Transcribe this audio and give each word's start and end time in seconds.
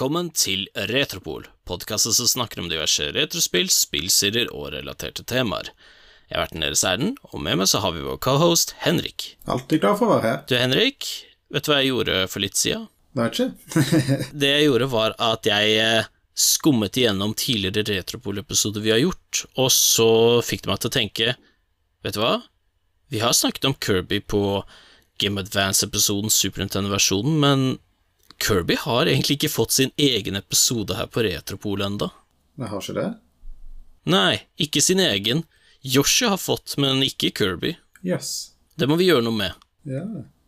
Velkommen 0.00 0.30
til 0.32 0.62
Retropol, 0.88 1.42
podkastet 1.68 2.14
som 2.16 2.24
snakker 2.30 2.62
om 2.62 2.70
diverse 2.70 3.10
retrospill, 3.12 3.66
spillserier 3.68 4.48
og 4.48 4.70
relaterte 4.72 5.20
temaer. 5.28 5.66
Jeg 6.30 6.38
har 6.38 6.46
vært 6.46 6.54
den 6.54 6.64
deres 6.64 6.84
ærend, 6.88 7.18
og 7.28 7.42
med 7.44 7.58
meg 7.60 7.68
så 7.68 7.82
har 7.84 7.92
vi 7.92 8.06
vår 8.06 8.16
cohost 8.24 8.72
Henrik. 8.80 9.26
Alltid 9.44 9.82
glad 9.82 9.98
for 10.00 10.08
å 10.08 10.14
være 10.14 10.24
her. 10.24 10.38
Du, 10.48 10.54
Henrik, 10.56 11.08
vet 11.52 11.66
du 11.66 11.68
hva 11.68 11.82
jeg 11.82 11.90
gjorde 11.90 12.14
for 12.32 12.40
litt 12.40 12.56
siden? 12.56 12.86
Det 14.40 14.54
jeg 14.54 14.70
gjorde, 14.70 14.88
var 14.94 15.18
at 15.20 15.50
jeg 15.52 15.76
eh, 15.82 16.08
skummet 16.32 16.96
igjennom 16.96 17.36
tidligere 17.36 17.84
Retropol-episoder 17.90 18.80
vi 18.80 18.94
har 18.96 19.02
gjort, 19.04 19.42
og 19.60 19.68
så 19.68 20.08
fikk 20.48 20.64
det 20.64 20.72
meg 20.72 20.80
til 20.80 20.92
å 20.94 20.96
tenke 20.96 21.36
Vet 22.00 22.16
du 22.16 22.22
hva? 22.24 22.38
Vi 23.12 23.20
har 23.20 23.36
snakket 23.36 23.68
om 23.68 23.76
Kirby 23.76 24.24
på 24.24 24.64
Game 25.20 25.44
Advance-episoden, 25.44 26.32
Super 26.32 26.64
Nintendo-versjonen, 26.64 27.36
men 27.44 27.68
Kirby 28.40 28.76
har 28.80 29.06
egentlig 29.06 29.36
ikke 29.38 29.52
fått 29.52 29.76
sin 29.76 29.92
egen 30.00 30.38
episode 30.38 30.96
her 30.96 31.08
på 31.12 31.24
Retropol 31.26 31.82
enda. 31.84 32.10
Jeg 32.60 32.72
har 32.72 32.84
ikke 32.84 32.96
det. 32.96 33.08
Nei, 34.10 34.40
ikke 34.60 34.82
sin 34.84 35.00
egen. 35.04 35.44
Yoshi 35.84 36.28
har 36.28 36.40
fått, 36.40 36.76
men 36.80 37.02
ikke 37.04 37.32
Kirby. 37.36 37.74
Yes. 38.04 38.52
Det 38.80 38.88
må 38.88 38.96
vi 39.00 39.10
gjøre 39.10 39.26
noe 39.26 39.36
med. 39.36 39.66
Ja. 39.88 40.04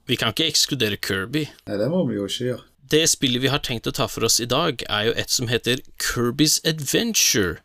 Vi 0.09 0.17
kan 0.21 0.33
ikke 0.33 0.49
ekskludere 0.51 0.99
Kirby. 1.01 1.47
Nei, 1.69 1.79
det 1.81 1.89
må 1.93 2.03
vi 2.09 2.17
jo 2.17 2.29
ikke 2.29 2.49
gjøre. 2.51 2.65
Det 2.93 3.05
spillet 3.09 3.41
vi 3.45 3.53
har 3.53 3.63
tenkt 3.65 3.89
å 3.89 3.95
ta 3.95 4.09
for 4.11 4.27
oss 4.27 4.41
i 4.43 4.49
dag, 4.49 4.83
er 4.89 5.07
jo 5.09 5.13
et 5.17 5.33
som 5.33 5.49
heter 5.49 5.81
Kirby's 6.03 6.59
Adventure. 6.69 7.61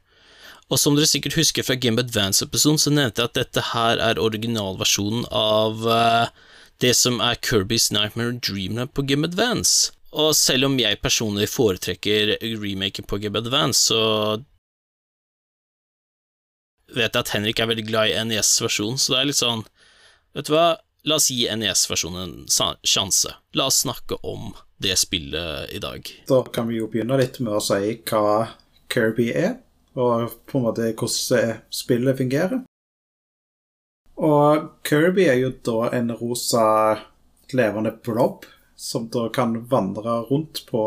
Og 0.68 0.80
som 0.80 0.96
dere 0.96 1.08
sikkert 1.08 1.36
husker 1.40 1.64
fra 1.64 1.76
Game 1.80 2.00
Advance-episoden, 2.00 2.80
så 2.80 2.92
nevnte 2.92 3.24
jeg 3.24 3.32
at 3.32 3.40
dette 3.40 3.66
her 3.72 4.00
er 4.04 4.20
originalversjonen 4.20 5.26
av 5.32 5.84
uh, 5.88 6.28
det 6.84 6.94
som 7.00 7.22
er 7.24 7.40
Kirby's 7.40 7.90
Nightmare 7.96 8.36
Dreamland 8.40 8.94
på 8.96 9.08
Game 9.08 9.28
Advance. 9.28 9.92
Og 10.16 10.36
selv 10.36 10.70
om 10.70 10.78
jeg 10.80 11.02
personlig 11.04 11.50
foretrekker 11.52 12.38
remaken 12.62 13.08
på 13.08 13.20
Game 13.20 13.40
Advance, 13.40 13.90
så 13.92 14.02
vet 16.96 17.12
jeg 17.12 17.20
at 17.20 17.34
Henrik 17.36 17.60
er 17.60 17.68
veldig 17.68 17.88
glad 17.90 18.12
i 18.12 18.20
NES-versjonen, 18.30 19.00
så 19.02 19.14
det 19.14 19.20
er 19.20 19.32
litt 19.32 19.42
sånn 19.42 19.66
Vet 20.38 20.48
du 20.48 20.54
hva, 20.54 20.78
la 21.10 21.18
oss 21.18 21.32
gi 21.34 21.48
NES-versjonen 21.50 22.22
en 22.22 22.80
sjanse. 22.86 23.32
La 23.58 23.66
oss 23.72 23.82
snakke 23.82 24.20
om 24.22 24.52
det 24.78 24.94
spillet 25.02 25.72
i 25.74 25.80
dag. 25.82 26.06
Da 26.30 26.44
kan 26.54 26.68
vi 26.70 26.78
jo 26.78 26.90
begynne 26.92 27.18
litt 27.18 27.40
med 27.42 27.58
å 27.58 27.64
si 27.64 27.96
hva 28.06 28.52
Kirby 28.94 29.32
er, 29.34 29.56
og 29.98 30.36
på 30.46 30.60
en 30.60 30.68
måte 30.68 30.92
hvordan 30.94 31.64
spillet 31.74 32.20
fungerer. 32.22 32.62
Og 34.22 34.70
Kirby 34.86 35.26
er 35.32 35.42
jo 35.42 35.56
da 35.66 35.90
en 35.98 36.14
rosa 36.20 36.68
levende 37.56 37.96
blob 38.06 38.46
som 38.78 39.10
da 39.10 39.28
kan 39.34 39.58
vandre 39.68 40.22
rundt 40.30 40.66
på 40.70 40.84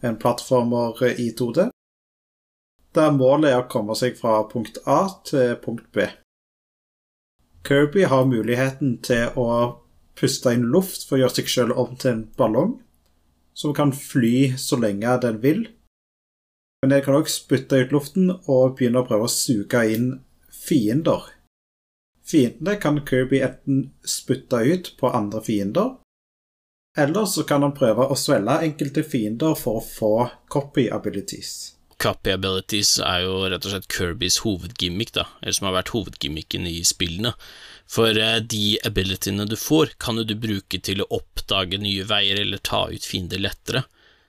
en 0.00 0.16
plattformer 0.18 1.04
i 1.20 1.30
2D. 1.38 1.70
Der 2.94 3.12
målet 3.14 3.52
er 3.52 3.60
å 3.62 3.68
komme 3.70 3.94
seg 3.98 4.16
fra 4.18 4.40
punkt 4.50 4.80
A 4.86 5.04
til 5.28 5.54
punkt 5.62 5.86
B. 5.94 6.08
Kirby 7.68 8.08
har 8.10 8.26
muligheten 8.26 8.96
til 9.04 9.38
å 9.38 9.48
puste 10.18 10.54
inn 10.56 10.66
luft 10.72 11.06
for 11.06 11.16
å 11.16 11.22
gjøre 11.22 11.36
seg 11.38 11.50
selv 11.52 11.78
om 11.78 11.94
til 11.94 12.14
en 12.14 12.22
ballong, 12.38 12.78
som 13.54 13.74
kan 13.76 13.92
fly 13.94 14.56
så 14.58 14.78
lenge 14.80 15.18
den 15.22 15.42
vil. 15.44 15.66
Men 16.82 16.94
den 16.94 17.04
kan 17.04 17.18
også 17.18 17.42
spytte 17.44 17.82
ut 17.84 17.94
luften 17.94 18.32
og 18.38 18.78
begynne 18.78 19.02
å 19.02 19.06
prøve 19.06 19.28
å 19.28 19.32
suge 19.32 19.82
inn 19.94 20.10
fiender. 20.54 21.26
Fiendene 22.28 22.76
kan 22.80 23.00
Kirby 23.06 23.40
enten 23.44 23.88
spytte 24.06 24.60
ut 24.66 24.92
på 24.98 25.10
andre 25.14 25.42
fiender, 25.44 25.94
eller 26.98 27.26
så 27.30 27.44
kan 27.46 27.62
han 27.62 27.74
prøve 27.76 28.08
å 28.10 28.16
svelge 28.18 28.60
enkelte 28.66 29.04
fiender 29.06 29.54
for 29.58 29.78
å 29.80 29.84
få 29.84 30.12
copy 30.50 30.88
abilities. 30.92 31.74
Copy 31.98 32.30
abilities 32.30 32.96
er 33.02 33.24
jo 33.24 33.40
rett 33.50 33.64
og 33.66 33.72
slett 33.72 33.90
Kirbys 33.90 34.40
hovedgimmick, 34.44 35.10
da, 35.16 35.24
eller 35.42 35.56
som 35.56 35.66
har 35.66 35.80
vært 35.80 35.92
hovedgimmicken 35.94 36.66
i 36.70 36.76
spillene. 36.86 37.32
For 37.90 38.14
eh, 38.14 38.38
de 38.38 38.78
abilityene 38.86 39.48
du 39.50 39.56
får, 39.58 39.96
kan 39.98 40.20
jo 40.20 40.26
du 40.28 40.36
bruke 40.38 40.78
til 40.78 41.02
å 41.02 41.08
oppdage 41.18 41.80
nye 41.82 42.06
veier 42.06 42.38
eller 42.42 42.62
ta 42.62 42.84
ut 42.92 43.06
fiender 43.06 43.42
lettere. 43.42 43.82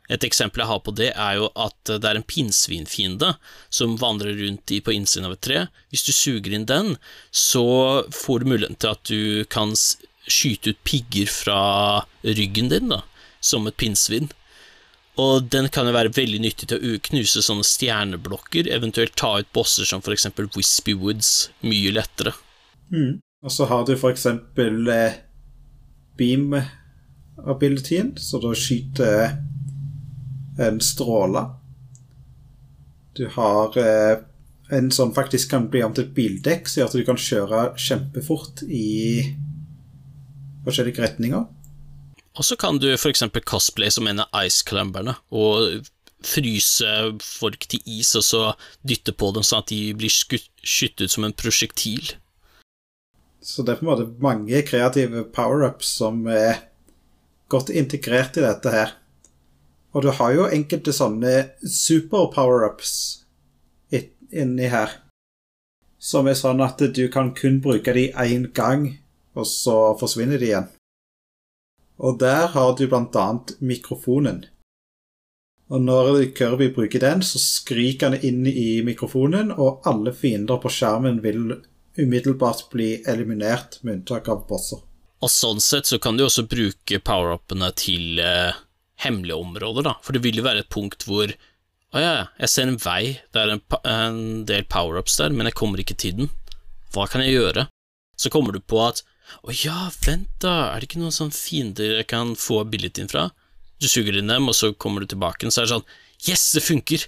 Et 0.09 0.25
eksempel 0.25 0.63
jeg 0.63 0.71
har 0.71 0.81
på 0.81 0.93
det, 0.97 1.11
er 1.13 1.35
jo 1.37 1.51
at 1.53 1.91
det 1.91 2.09
er 2.09 2.17
en 2.17 2.25
pinnsvinfiende 2.25 3.35
som 3.69 3.97
vandrer 4.01 4.39
rundt 4.41 4.73
i 4.73 4.79
på 4.81 4.95
innsiden 4.95 5.27
av 5.29 5.35
et 5.35 5.43
tre. 5.45 5.59
Hvis 5.93 6.07
du 6.07 6.13
suger 6.15 6.55
inn 6.57 6.65
den, 6.69 6.95
så 7.29 7.67
får 8.09 8.41
du 8.41 8.49
muligheten 8.49 8.79
til 8.81 8.95
at 8.95 9.03
du 9.05 9.45
kan 9.53 9.77
skyte 10.31 10.73
ut 10.73 10.83
pigger 10.87 11.29
fra 11.31 11.61
ryggen 12.23 12.69
din, 12.71 12.91
da, 12.93 13.03
som 13.39 13.67
et 13.67 13.77
pinnsvin. 13.79 14.29
Og 15.19 15.49
den 15.51 15.67
kan 15.73 15.87
jo 15.89 15.95
være 15.95 16.13
veldig 16.15 16.39
nyttig 16.45 16.69
til 16.71 16.79
å 16.79 16.99
knuse 17.09 17.43
sånne 17.43 17.65
stjerneblokker, 17.67 18.69
eventuelt 18.71 19.17
ta 19.19 19.33
ut 19.41 19.49
bosser 19.55 19.87
som 19.89 20.03
for 20.05 20.15
eksempel 20.15 20.47
Wispy 20.55 20.95
Woods 20.95 21.49
mye 21.65 21.91
lettere. 21.95 22.33
Og 23.43 23.51
så 23.51 23.67
har 23.67 23.85
du 23.87 23.95
for 23.99 24.13
eksempel 24.13 24.87
eh, 24.93 25.19
beam-abilityen, 26.19 28.13
så 28.19 28.39
da 28.43 28.53
skyter 28.55 29.35
en 30.59 30.79
stråle. 30.83 31.43
Du 33.15 33.25
har 33.35 33.77
eh, 33.79 34.23
en 34.69 34.91
som 34.91 35.13
faktisk 35.15 35.51
kan 35.51 35.67
bli 35.71 35.83
om 35.83 35.93
til 35.95 36.07
et 36.07 36.15
bildekk, 36.15 36.67
så 36.67 36.81
gjør 36.81 36.91
at 36.91 36.97
du 36.97 37.05
kan 37.07 37.21
kjøre 37.27 37.61
kjempefort 37.79 38.63
i 38.67 38.89
forskjellige 40.65 41.03
retninger. 41.03 41.47
Og 42.37 42.45
så 42.45 42.55
kan 42.59 42.77
du 42.79 42.91
eksempel 42.93 43.43
cosplay 43.43 43.91
som 43.91 44.07
en 44.07 44.21
av 44.23 44.45
Ice 44.45 44.63
Climberne, 44.67 45.15
og 45.31 45.85
fryse 46.23 46.87
folk 47.23 47.63
til 47.71 47.83
is, 47.87 48.13
og 48.19 48.23
så 48.27 48.41
dytte 48.87 49.13
på 49.15 49.31
dem 49.35 49.43
sånn 49.47 49.63
at 49.63 49.71
de 49.71 49.93
blir 49.97 50.11
skutt, 50.11 50.49
skutt 50.63 50.99
ut 50.99 51.11
som 51.11 51.23
en 51.27 51.35
prosjektil. 51.35 52.13
Så 53.39 53.63
det 53.63 53.73
er 53.73 53.79
på 53.79 53.85
en 53.87 53.91
måte 53.93 54.07
mange 54.19 54.61
kreative 54.67 55.23
power-ups 55.35 55.93
som 56.01 56.25
er 56.27 56.65
godt 57.51 57.71
integrert 57.71 58.37
i 58.37 58.43
dette 58.43 58.73
her. 58.73 58.95
Og 59.95 60.03
du 60.05 60.11
har 60.13 60.35
jo 60.35 60.49
enkelte 60.51 60.93
sånne 60.93 61.49
super-power-ups 61.63 62.91
inni 64.29 64.67
her. 64.69 64.91
Som 65.97 66.27
er 66.29 66.37
sånn 66.37 66.61
at 66.61 66.83
du 66.93 67.07
kan 67.11 67.31
kun 67.33 67.57
bruke 67.63 67.95
de 67.95 68.11
én 68.11 68.45
gang, 68.53 68.99
og 69.37 69.47
så 69.47 69.77
forsvinner 69.99 70.39
de 70.41 70.49
igjen. 70.51 70.69
Og 71.99 72.19
der 72.21 72.47
har 72.53 72.75
du 72.77 72.85
annet 72.95 73.57
mikrofonen. 73.59 74.45
Og 75.69 75.81
når 75.81 76.31
Kirby 76.33 76.71
bruker 76.73 77.01
den, 77.03 77.21
så 77.21 77.37
skriker 77.37 78.09
han 78.09 78.23
inn 78.25 78.47
i 78.47 78.81
mikrofonen, 78.85 79.51
og 79.51 79.83
alle 79.85 80.15
fiender 80.17 80.57
på 80.57 80.71
skjermen 80.73 81.19
vil 81.21 81.59
umiddelbart 81.99 82.69
bli 82.71 83.03
eliminert, 83.05 83.77
med 83.83 83.99
unntak 83.99 84.29
av 84.31 84.47
bosser. 84.49 84.81
Og 85.19 85.29
sånn 85.29 85.59
sett 85.61 85.89
så 85.89 85.99
kan 86.01 86.17
du 86.17 86.23
også 86.25 86.47
bruke 86.49 87.01
power-upene 87.03 87.69
til 87.77 88.21
eh, 88.23 88.55
hemmelige 89.03 89.37
områder, 89.37 89.85
da, 89.85 89.95
for 90.01 90.15
det 90.15 90.23
vil 90.23 90.39
jo 90.39 90.47
være 90.47 90.63
et 90.63 90.71
punkt 90.71 91.05
hvor 91.07 91.31
Å 91.89 92.01
ja, 92.01 92.09
jeg 92.37 92.49
ser 92.53 92.67
en 92.69 92.75
vei, 92.77 93.17
det 93.33 93.41
er 93.41 93.51
en, 93.55 93.61
en 93.89 94.17
del 94.45 94.67
power-ups 94.69 95.15
der, 95.17 95.33
men 95.33 95.49
jeg 95.49 95.57
kommer 95.57 95.81
ikke 95.81 95.97
til 95.97 96.19
den. 96.19 96.27
Hva 96.93 97.07
kan 97.09 97.23
jeg 97.25 97.33
gjøre? 97.33 97.63
Så 98.13 98.29
kommer 98.29 98.53
du 98.53 98.61
på 98.61 98.77
at 98.85 99.01
Å 99.45 99.53
ja, 99.55 99.89
vent 100.05 100.31
da, 100.43 100.73
er 100.73 100.81
det 100.81 100.89
ikke 100.89 101.01
noen 101.01 101.15
sånne 101.15 101.35
fiender 101.35 101.99
jeg 101.99 102.09
kan 102.11 102.33
få 102.39 102.61
abilityen 102.63 103.11
fra? 103.11 103.29
Du 103.79 103.87
suger 103.87 104.17
inn 104.19 104.31
dem, 104.31 104.49
og 104.51 104.57
så 104.57 104.73
kommer 104.73 105.03
du 105.03 105.11
tilbake, 105.13 105.47
og 105.47 105.55
så 105.55 105.63
er 105.63 105.67
det 105.67 105.75
sånn 105.77 105.89
Yes, 106.27 106.49
det 106.55 106.65
funker! 106.65 107.05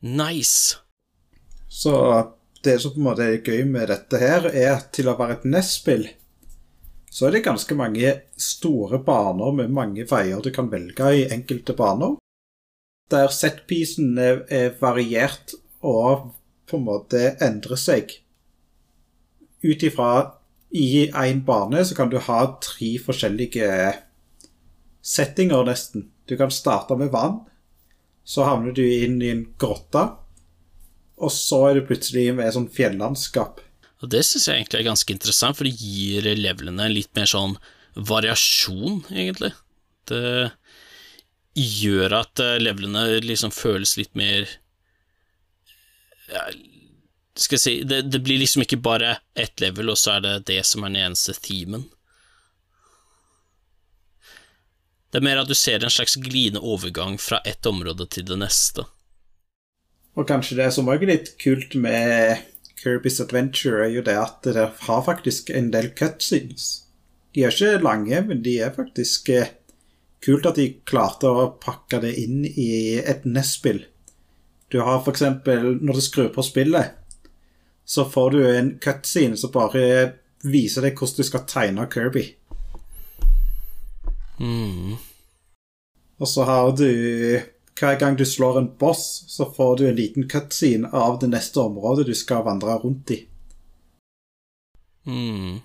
Nice! 0.00 0.78
Så 1.68 1.92
det 2.64 2.78
som 2.80 2.94
på 2.94 3.02
en 3.02 3.08
måte 3.10 3.26
er 3.26 3.42
gøy 3.44 3.66
med 3.68 3.90
dette 3.92 4.20
her, 4.22 4.48
er 4.48 4.78
at 4.78 4.88
til 4.96 5.10
å 5.10 5.16
være 5.18 5.38
et 5.38 5.44
NES-spill, 5.48 6.06
så 7.10 7.26
er 7.26 7.36
det 7.36 7.44
ganske 7.46 7.76
mange 7.76 8.14
store 8.40 9.00
baner 9.04 9.54
med 9.56 9.74
mange 9.74 10.06
veier 10.08 10.40
du 10.44 10.50
kan 10.54 10.70
velge 10.72 11.12
i 11.16 11.26
enkelte 11.32 11.76
baner. 11.76 12.16
Der 13.12 13.32
setpiecen 13.32 14.18
er, 14.20 14.42
er 14.52 14.74
variert 14.80 15.54
og 15.80 16.32
på 16.68 16.76
en 16.76 16.84
måte 16.84 17.22
endrer 17.44 17.80
seg. 17.80 18.12
Ut 19.64 19.82
ifra 19.82 20.10
i 20.70 21.08
én 21.08 21.44
bane 21.46 21.84
så 21.84 21.96
kan 21.96 22.10
du 22.12 22.18
ha 22.20 22.40
tre 22.62 22.90
forskjellige 23.00 23.68
settinger, 25.04 25.64
nesten. 25.64 26.10
Du 26.28 26.36
kan 26.36 26.52
starte 26.52 26.96
med 27.00 27.12
vann, 27.14 27.40
så 28.24 28.44
havner 28.44 28.74
du 28.76 28.84
inn 28.84 29.16
i 29.22 29.32
en 29.32 29.46
grotte, 29.60 30.04
og 31.18 31.32
så 31.32 31.62
er 31.70 31.78
du 31.78 31.86
plutselig 31.88 32.28
med 32.36 32.52
sånt 32.54 32.74
fjellandskap. 32.76 33.62
Og 34.04 34.12
det 34.12 34.22
syns 34.26 34.46
jeg 34.46 34.60
egentlig 34.60 34.82
er 34.82 34.90
ganske 34.90 35.14
interessant, 35.14 35.58
for 35.58 35.66
det 35.66 35.74
gir 35.80 36.28
levelene 36.38 36.90
litt 36.92 37.10
mer 37.18 37.26
sånn 37.30 37.56
variasjon, 37.98 39.00
egentlig. 39.10 39.54
Det 40.06 40.52
gjør 41.58 42.20
at 42.20 42.42
eh, 42.44 42.58
levelene 42.62 43.18
liksom 43.24 43.50
føles 43.50 43.96
litt 43.98 44.12
mer 44.18 44.46
ja, 46.28 46.44
Skal 47.38 47.54
jeg 47.54 47.62
si 47.62 47.74
det, 47.86 48.00
det 48.10 48.18
blir 48.26 48.40
liksom 48.40 48.64
ikke 48.64 48.80
bare 48.82 49.14
ett 49.38 49.60
level, 49.62 49.92
og 49.92 49.98
så 50.00 50.16
er 50.16 50.24
det 50.24 50.34
det 50.50 50.62
som 50.66 50.82
er 50.82 50.90
den 50.90 51.04
eneste 51.06 51.36
themen. 51.38 51.86
Det 55.08 55.20
er 55.20 55.24
mer 55.24 55.40
at 55.40 55.48
du 55.48 55.54
ser 55.56 55.80
en 55.80 55.92
slags 55.92 56.18
glidende 56.20 56.60
overgang 56.60 57.16
fra 57.22 57.38
ett 57.46 57.66
område 57.66 58.08
til 58.12 58.26
det 58.28 58.40
neste. 58.42 58.84
Og 60.18 60.26
kanskje 60.28 60.58
det 60.58 60.72
som 60.74 60.90
òg 60.90 61.04
er 61.06 61.12
litt 61.14 61.30
kult 61.40 61.76
med 61.78 62.42
Kirby's 62.82 63.20
Adventure, 63.22 63.86
er 63.86 63.94
jo 63.94 64.02
det 64.04 64.18
at 64.18 64.42
det 64.44 64.66
har 64.82 65.06
faktisk 65.06 65.52
en 65.54 65.70
del 65.74 65.92
cutscenes. 65.96 66.66
De 67.34 67.46
er 67.46 67.54
ikke 67.54 67.84
lange, 67.84 68.20
men 68.26 68.42
de 68.42 68.58
er 68.66 68.74
faktisk 68.74 69.30
eh, 69.30 69.54
kult 70.24 70.46
at 70.50 70.58
de 70.58 70.72
klarte 70.88 71.30
å 71.30 71.52
pakke 71.62 72.02
det 72.02 72.16
inn 72.18 72.42
i 72.48 72.98
et 72.98 73.24
NES-spill. 73.28 73.84
Du 74.68 74.80
har 74.84 75.00
f.eks. 75.00 75.22
når 75.46 75.94
du 75.94 76.04
skrur 76.04 76.32
på 76.34 76.44
spillet, 76.44 76.97
så 77.88 78.04
får 78.04 78.30
du 78.30 78.40
en 78.56 78.70
cutscene 78.84 79.36
som 79.40 79.52
bare 79.54 79.84
viser 80.44 80.84
deg 80.84 80.98
hvordan 80.98 81.22
du 81.22 81.26
skal 81.26 81.46
tegne 81.48 81.86
Kirby. 81.88 82.24
Mm. 84.38 84.98
Og 86.18 86.28
så 86.28 86.44
har 86.46 86.74
du 86.78 86.90
Hver 87.78 87.96
gang 87.98 88.16
du 88.18 88.24
slår 88.26 88.58
en 88.58 88.68
boss, 88.78 89.24
så 89.30 89.46
får 89.54 89.76
du 89.78 89.84
en 89.86 89.96
liten 89.96 90.26
cutscene 90.28 90.90
av 90.90 91.20
det 91.22 91.30
neste 91.30 91.62
området 91.62 92.08
du 92.08 92.14
skal 92.18 92.42
vandre 92.42 92.74
rundt 92.82 93.12
i. 93.14 93.18
Mm. 95.06 95.60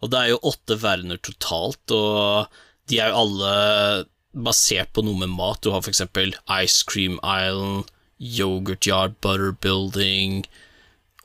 Og 0.00 0.10
det 0.10 0.18
er 0.18 0.30
jo 0.32 0.40
åtte 0.48 0.78
verdener 0.80 1.20
totalt, 1.20 1.92
og 1.92 2.48
de 2.88 3.02
er 3.04 3.12
jo 3.12 3.20
alle 3.20 3.52
basert 4.32 4.94
på 4.96 5.04
noe 5.04 5.20
med 5.20 5.34
mat. 5.36 5.60
Du 5.60 5.74
har 5.74 5.84
eksempel 5.84 6.32
Ice 6.56 6.88
Cream 6.88 7.20
Island, 7.20 7.92
Yogurt 8.16 8.88
Yard 8.88 9.20
Butter 9.20 9.52
Building, 9.52 10.46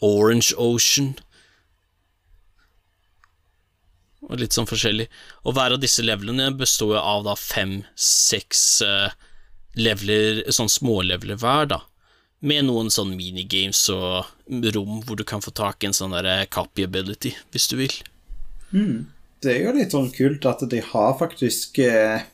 Orange 0.05 0.53
Ocean 0.61 1.15
og 4.25 4.39
litt 4.41 4.55
sånn 4.55 4.69
forskjellig. 4.69 5.07
Og 5.45 5.55
hver 5.55 5.75
av 5.75 5.81
disse 5.81 6.05
levelene 6.05 6.49
består 6.57 6.97
av 7.01 7.25
da 7.27 7.35
fem-seks 7.37 8.63
uh, 8.85 9.09
leveler, 9.77 10.43
sånn 10.53 10.71
småleveler 10.71 11.39
hver, 11.41 11.69
da. 11.75 11.81
Med 12.45 12.67
noen 12.67 12.91
sånn 12.93 13.15
minigames 13.17 13.85
og 13.93 14.25
rom 14.75 14.99
hvor 15.05 15.17
du 15.17 15.23
kan 15.27 15.43
få 15.45 15.53
tak 15.55 15.83
i 15.83 15.89
en 15.89 15.97
sånn 15.97 16.13
der 16.13 16.45
copy 16.53 16.85
ability, 16.85 17.33
hvis 17.53 17.69
du 17.71 17.77
vil. 17.79 17.93
Mm. 18.73 19.05
Det 19.41 19.53
er 19.53 19.67
jo 19.67 19.75
litt 19.77 19.93
sånn 19.93 20.11
kult 20.13 20.45
at 20.49 20.63
de 20.69 20.81
har 20.81 21.17
faktisk 21.19 21.79
eh, 21.83 22.25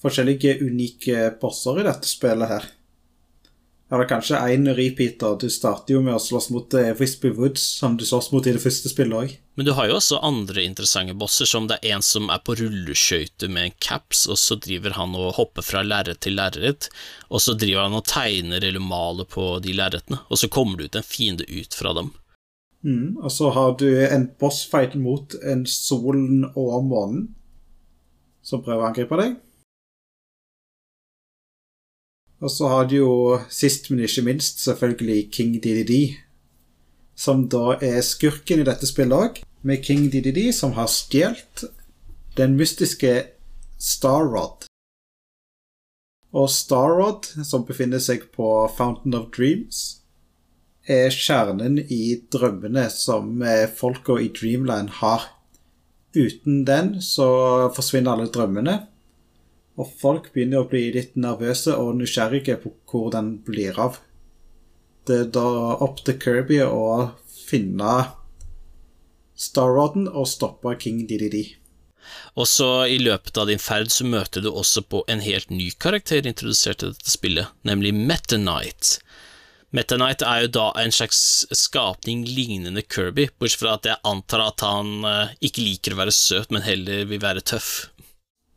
forskjellige 0.00 0.58
unike 0.64 1.28
bosser 1.40 1.80
i 1.80 1.86
dette 1.86 2.08
spillet 2.08 2.50
her. 2.50 2.68
Eller 3.92 4.08
kanskje 4.08 4.36
én 4.36 4.64
repeater. 4.74 5.36
Du 5.40 5.50
starter 5.50 5.94
jo 5.94 6.00
med 6.02 6.16
å 6.16 6.22
slåss 6.22 6.48
mot 6.54 6.74
eh, 6.74 6.94
Wispy 6.96 7.30
Woods, 7.36 7.62
som 7.78 7.98
du 8.00 8.04
slåss 8.06 8.30
mot 8.32 8.46
i 8.46 8.54
det 8.56 8.62
første 8.62 8.88
spillet 8.88 9.18
òg. 9.18 9.34
Men 9.54 9.68
du 9.68 9.74
har 9.76 9.90
jo 9.90 9.98
også 9.98 10.22
andre 10.24 10.64
interessante 10.64 11.14
bosser, 11.14 11.46
som 11.46 11.68
det 11.70 11.76
er 11.82 11.98
en 11.98 12.02
som 12.02 12.30
er 12.32 12.40
på 12.42 12.56
rulleskøyter 12.58 13.52
med 13.52 13.68
en 13.68 13.76
caps, 13.84 14.24
og 14.26 14.40
så 14.40 14.56
driver 14.56 14.96
han 14.96 15.14
og 15.18 15.36
hopper 15.36 15.66
fra 15.66 15.84
lerret 15.84 16.22
til 16.24 16.38
lerret, 16.40 16.88
og 17.28 17.44
så 17.44 17.54
driver 17.60 17.86
han 17.86 18.00
og 18.00 18.08
tegner 18.08 18.64
eller 18.64 18.82
maler 18.82 19.28
på 19.30 19.58
de 19.62 19.76
lerretene, 19.76 20.22
og 20.26 20.40
så 20.40 20.50
kommer 20.50 20.80
det 20.80 20.88
ut 20.88 21.00
en 21.02 21.06
fiende 21.06 21.46
ut 21.46 21.76
fra 21.76 21.94
dem. 22.00 22.10
Mm, 22.84 23.16
og 23.22 23.30
så 23.32 23.52
har 23.54 23.76
du 23.80 23.88
en 24.08 24.26
bossfight 24.40 24.96
mot 25.00 25.36
en 25.44 25.64
solen 25.68 26.48
og 26.50 26.88
månen, 26.88 27.28
som 28.44 28.64
prøver 28.64 28.82
å 28.82 28.90
angripe 28.90 29.20
deg. 29.20 29.38
Og 32.44 32.52
så 32.52 32.68
har 32.68 32.88
du 32.90 32.98
jo, 32.98 33.12
sist, 33.48 33.88
men 33.90 34.04
ikke 34.04 34.26
minst, 34.26 34.60
selvfølgelig 34.60 35.30
King 35.32 35.56
DDD. 35.64 35.94
Som 37.16 37.46
da 37.48 37.78
er 37.80 38.02
skurken 38.04 38.60
i 38.60 38.66
dette 38.68 38.88
spillet 38.90 39.16
òg, 39.16 39.40
med 39.64 39.80
King 39.86 40.10
DDD, 40.12 40.50
som 40.52 40.74
har 40.76 40.90
stjålet 40.92 41.64
den 42.36 42.58
mystiske 42.58 43.14
Starrod. 43.80 44.66
Og 46.34 46.50
Starrod, 46.50 47.30
som 47.46 47.64
befinner 47.64 48.02
seg 48.02 48.28
på 48.34 48.48
Fountain 48.76 49.16
of 49.16 49.30
Dreams, 49.32 50.02
er 50.84 51.08
kjernen 51.14 51.78
i 51.80 52.18
drømmene 52.32 52.90
som 52.92 53.40
eh, 53.40 53.70
folka 53.72 54.18
i 54.20 54.28
Dreamland 54.36 54.98
har. 55.00 55.30
Uten 56.12 56.64
den 56.68 56.98
så 57.00 57.28
forsvinner 57.76 58.18
alle 58.18 58.28
drømmene, 58.34 58.82
og 59.74 59.90
folk 60.00 60.30
begynner 60.34 60.62
å 60.62 60.68
bli 60.70 60.86
litt 60.94 61.16
nervøse 61.18 61.74
og 61.76 61.96
nysgjerrige 61.98 62.58
på 62.62 62.74
hvor 62.90 63.10
den 63.14 63.36
blir 63.46 63.78
av. 63.80 63.98
Det 65.04 65.18
er 65.24 65.32
da 65.34 65.48
opp 65.84 66.00
til 66.06 66.16
Kirby 66.20 66.62
å 66.64 67.10
finne 67.28 67.96
Starrodden 69.34 70.06
og 70.06 70.28
stoppe 70.30 70.76
King 70.80 71.02
DDD. 71.10 71.42
Og 72.38 72.46
så 72.48 72.68
I 72.86 73.00
løpet 73.02 73.38
av 73.40 73.48
din 73.50 73.62
ferd 73.62 73.90
så 73.92 74.06
møter 74.06 74.44
du 74.44 74.50
også 74.52 74.84
på 74.86 75.02
en 75.10 75.22
helt 75.24 75.50
ny 75.50 75.70
karakter 75.80 76.26
introdusert 76.26 76.84
i 76.84 76.92
dette 76.92 77.10
spillet, 77.10 77.50
nemlig 77.66 77.94
Meta 77.96 78.38
Knight. 78.38 78.98
Meta 79.74 79.98
Knight 79.98 80.22
er 80.22 80.44
jo 80.44 80.52
da 80.54 80.68
en 80.78 80.94
slags 80.94 81.18
skapning 81.50 82.22
lignende 82.28 82.84
Kirby, 82.86 83.26
bortsett 83.40 83.64
fra 83.64 83.74
at 83.74 83.88
jeg 83.88 84.02
antar 84.06 84.44
at 84.44 84.62
han 84.62 85.06
eh, 85.08 85.32
ikke 85.48 85.64
liker 85.64 85.96
å 85.96 86.02
være 86.04 86.14
søt, 86.14 86.52
men 86.54 86.62
heller 86.62 87.08
vil 87.10 87.22
være 87.24 87.42
tøff. 87.42 87.88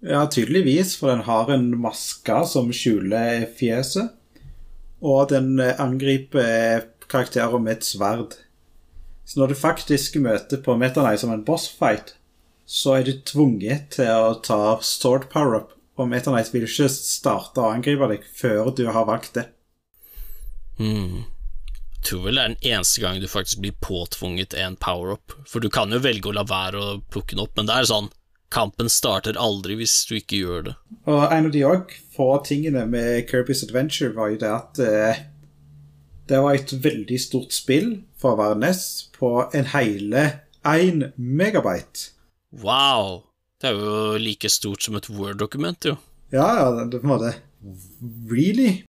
Ja, 0.06 0.28
tydeligvis, 0.30 0.96
for 1.00 1.10
den 1.10 1.26
har 1.26 1.50
en 1.50 1.72
maske 1.82 2.42
som 2.46 2.70
skjuler 2.74 3.48
fjeset. 3.58 4.14
Og 5.02 5.30
den 5.32 5.58
eh, 5.62 5.78
angriper 5.82 6.86
karakterer 7.10 7.58
med 7.62 7.80
et 7.80 7.88
sverd. 7.88 8.38
Så 9.28 9.42
når 9.42 9.52
du 9.52 9.60
faktisk 9.60 10.16
møter 10.24 10.62
på 10.64 10.78
Metanite 10.80 11.24
som 11.24 11.34
en 11.34 11.44
bossfight, 11.46 12.14
så 12.68 12.98
er 12.98 13.08
du 13.08 13.14
tvunget 13.26 13.90
til 13.96 14.12
å 14.12 14.38
ta 14.44 14.78
sword 14.84 15.30
power-up, 15.32 15.74
og 15.98 16.10
Metanite 16.12 16.54
vil 16.54 16.68
ikke 16.68 16.90
starte 16.92 17.64
å 17.64 17.72
angripe 17.74 18.10
deg 18.12 18.28
før 18.38 18.72
du 18.76 18.86
har 18.92 19.08
valgt 19.08 19.40
det. 19.40 19.48
Hmm. 20.78 21.26
Jeg 21.98 22.04
tror 22.12 22.28
vel 22.28 22.38
det 22.38 22.44
er 22.44 22.54
den 22.54 22.70
eneste 22.76 23.02
gang 23.04 23.18
du 23.20 23.28
faktisk 23.28 23.64
blir 23.64 23.76
påtvunget 23.84 24.54
en 24.62 24.78
power-up, 24.80 25.34
for 25.50 25.64
du 25.64 25.72
kan 25.74 25.92
jo 25.92 26.00
velge 26.04 26.30
å 26.30 26.36
la 26.38 26.46
være 26.48 26.80
å 26.80 26.98
plukke 27.12 27.36
den 27.36 27.44
opp, 27.44 27.56
men 27.58 27.68
det 27.68 27.76
er 27.76 27.90
sånn 27.90 28.12
Kampen 28.54 28.90
starter 28.90 29.38
aldri 29.40 29.76
hvis 29.80 29.96
du 30.08 30.16
ikke 30.18 30.40
gjør 30.40 30.68
det. 30.70 30.76
Og 31.10 31.24
en 31.34 31.50
av 31.50 31.54
de 31.54 31.64
òg 31.68 31.96
få 32.16 32.30
tingene 32.48 32.86
med 32.88 33.28
Kirby's 33.30 33.66
Adventure 33.66 34.14
var 34.16 34.32
jo 34.32 34.40
det 34.44 34.52
at 34.54 34.82
eh, 34.84 35.24
det 36.28 36.42
var 36.44 36.56
et 36.56 36.74
veldig 36.84 37.20
stort 37.22 37.56
spill 37.56 37.90
for 38.20 38.36
å 38.36 38.40
være 38.42 38.60
NES 38.64 38.84
på 39.18 39.32
en 39.56 39.72
hele 39.74 40.24
1 40.68 41.14
megabyte. 41.16 42.12
Wow! 42.64 43.24
Det 43.62 43.72
er 43.72 43.80
jo 43.80 44.20
like 44.22 44.50
stort 44.54 44.84
som 44.86 44.98
et 45.00 45.10
Word-dokument, 45.10 45.88
jo. 45.90 45.96
Ja, 46.32 46.48
ja, 46.60 46.86
det 46.86 47.00
på 47.02 47.08
en 47.08 47.14
måte 47.16 47.34
Really? 48.30 48.84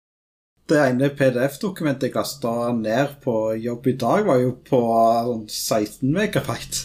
Det 0.69 0.77
ene 0.83 1.09
PDF-dokumentet 1.17 2.11
jeg 2.11 2.17
lasta 2.19 2.73
ned 2.77 3.15
på 3.23 3.55
jobb 3.57 3.87
i 3.88 3.97
dag, 3.97 4.27
var 4.29 4.43
jo 4.43 4.53
på 4.69 4.81
sånn 5.31 5.47
16 5.49 6.12
megabyte. 6.12 6.85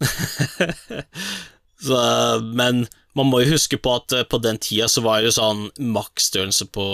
Men 1.86 2.86
man 3.18 3.30
må 3.30 3.42
jo 3.42 3.54
huske 3.54 3.78
på 3.80 3.94
at 3.98 4.14
eh, 4.14 4.26
på 4.28 4.40
den 4.42 4.58
tida 4.62 4.88
så 4.90 5.02
var 5.04 5.22
det 5.22 5.34
sånn 5.36 5.68
maksstørrelse 5.78 6.68
på 6.74 6.86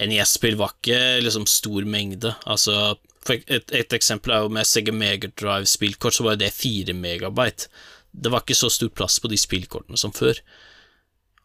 NES-spill 0.00 0.56
var 0.58 0.74
ikke 0.74 1.00
liksom 1.22 1.46
stor 1.50 1.86
mengde. 1.88 2.32
Altså, 2.50 2.96
et, 3.30 3.70
et, 3.70 3.96
eksempel 3.96 4.34
er 4.34 4.44
jo 4.44 4.52
med 4.52 4.66
Sega 4.66 4.94
Megadrive 4.94 5.68
spillkort, 5.70 6.16
så 6.16 6.26
var 6.26 6.38
det 6.40 6.50
4 6.56 6.96
megabyte. 6.98 7.68
Det 8.10 8.32
var 8.32 8.44
ikke 8.44 8.58
så 8.58 8.70
stor 8.72 8.90
plass 8.94 9.20
på 9.22 9.30
de 9.30 9.38
spillkortene 9.38 9.98
som 10.00 10.14
før. 10.14 10.40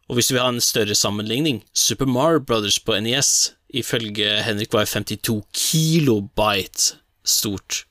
Og 0.10 0.18
hvis 0.18 0.32
vi 0.34 0.40
har 0.42 0.50
en 0.50 0.64
større 0.64 0.96
sammenligning, 0.98 1.62
Super 1.74 2.10
Mario 2.10 2.42
Brothers 2.42 2.80
på 2.82 2.98
NES, 3.06 3.54
ifølge 3.70 4.40
Henrik 4.42 4.74
var 4.74 4.90
52 4.90 5.44
kilobyte 5.54 6.98
stort. 7.22 7.84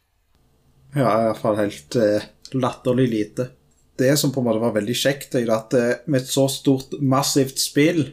Ja, 0.96 1.06
i 1.06 1.28
hvert 1.28 1.42
fall 1.44 1.60
helt 1.60 1.98
eh, 2.00 2.26
latterlig 2.58 3.06
lite 3.12 3.50
det 3.98 4.14
som 4.20 4.32
på 4.32 4.40
en 4.40 4.48
måte 4.48 4.62
var 4.62 4.76
veldig 4.76 4.96
kjekt, 4.96 5.34
er 5.38 5.50
at 5.54 5.74
eh, 5.76 5.96
med 6.06 6.22
et 6.22 6.30
så 6.30 6.46
stort, 6.52 6.94
massivt 7.02 7.60
spill, 7.60 8.04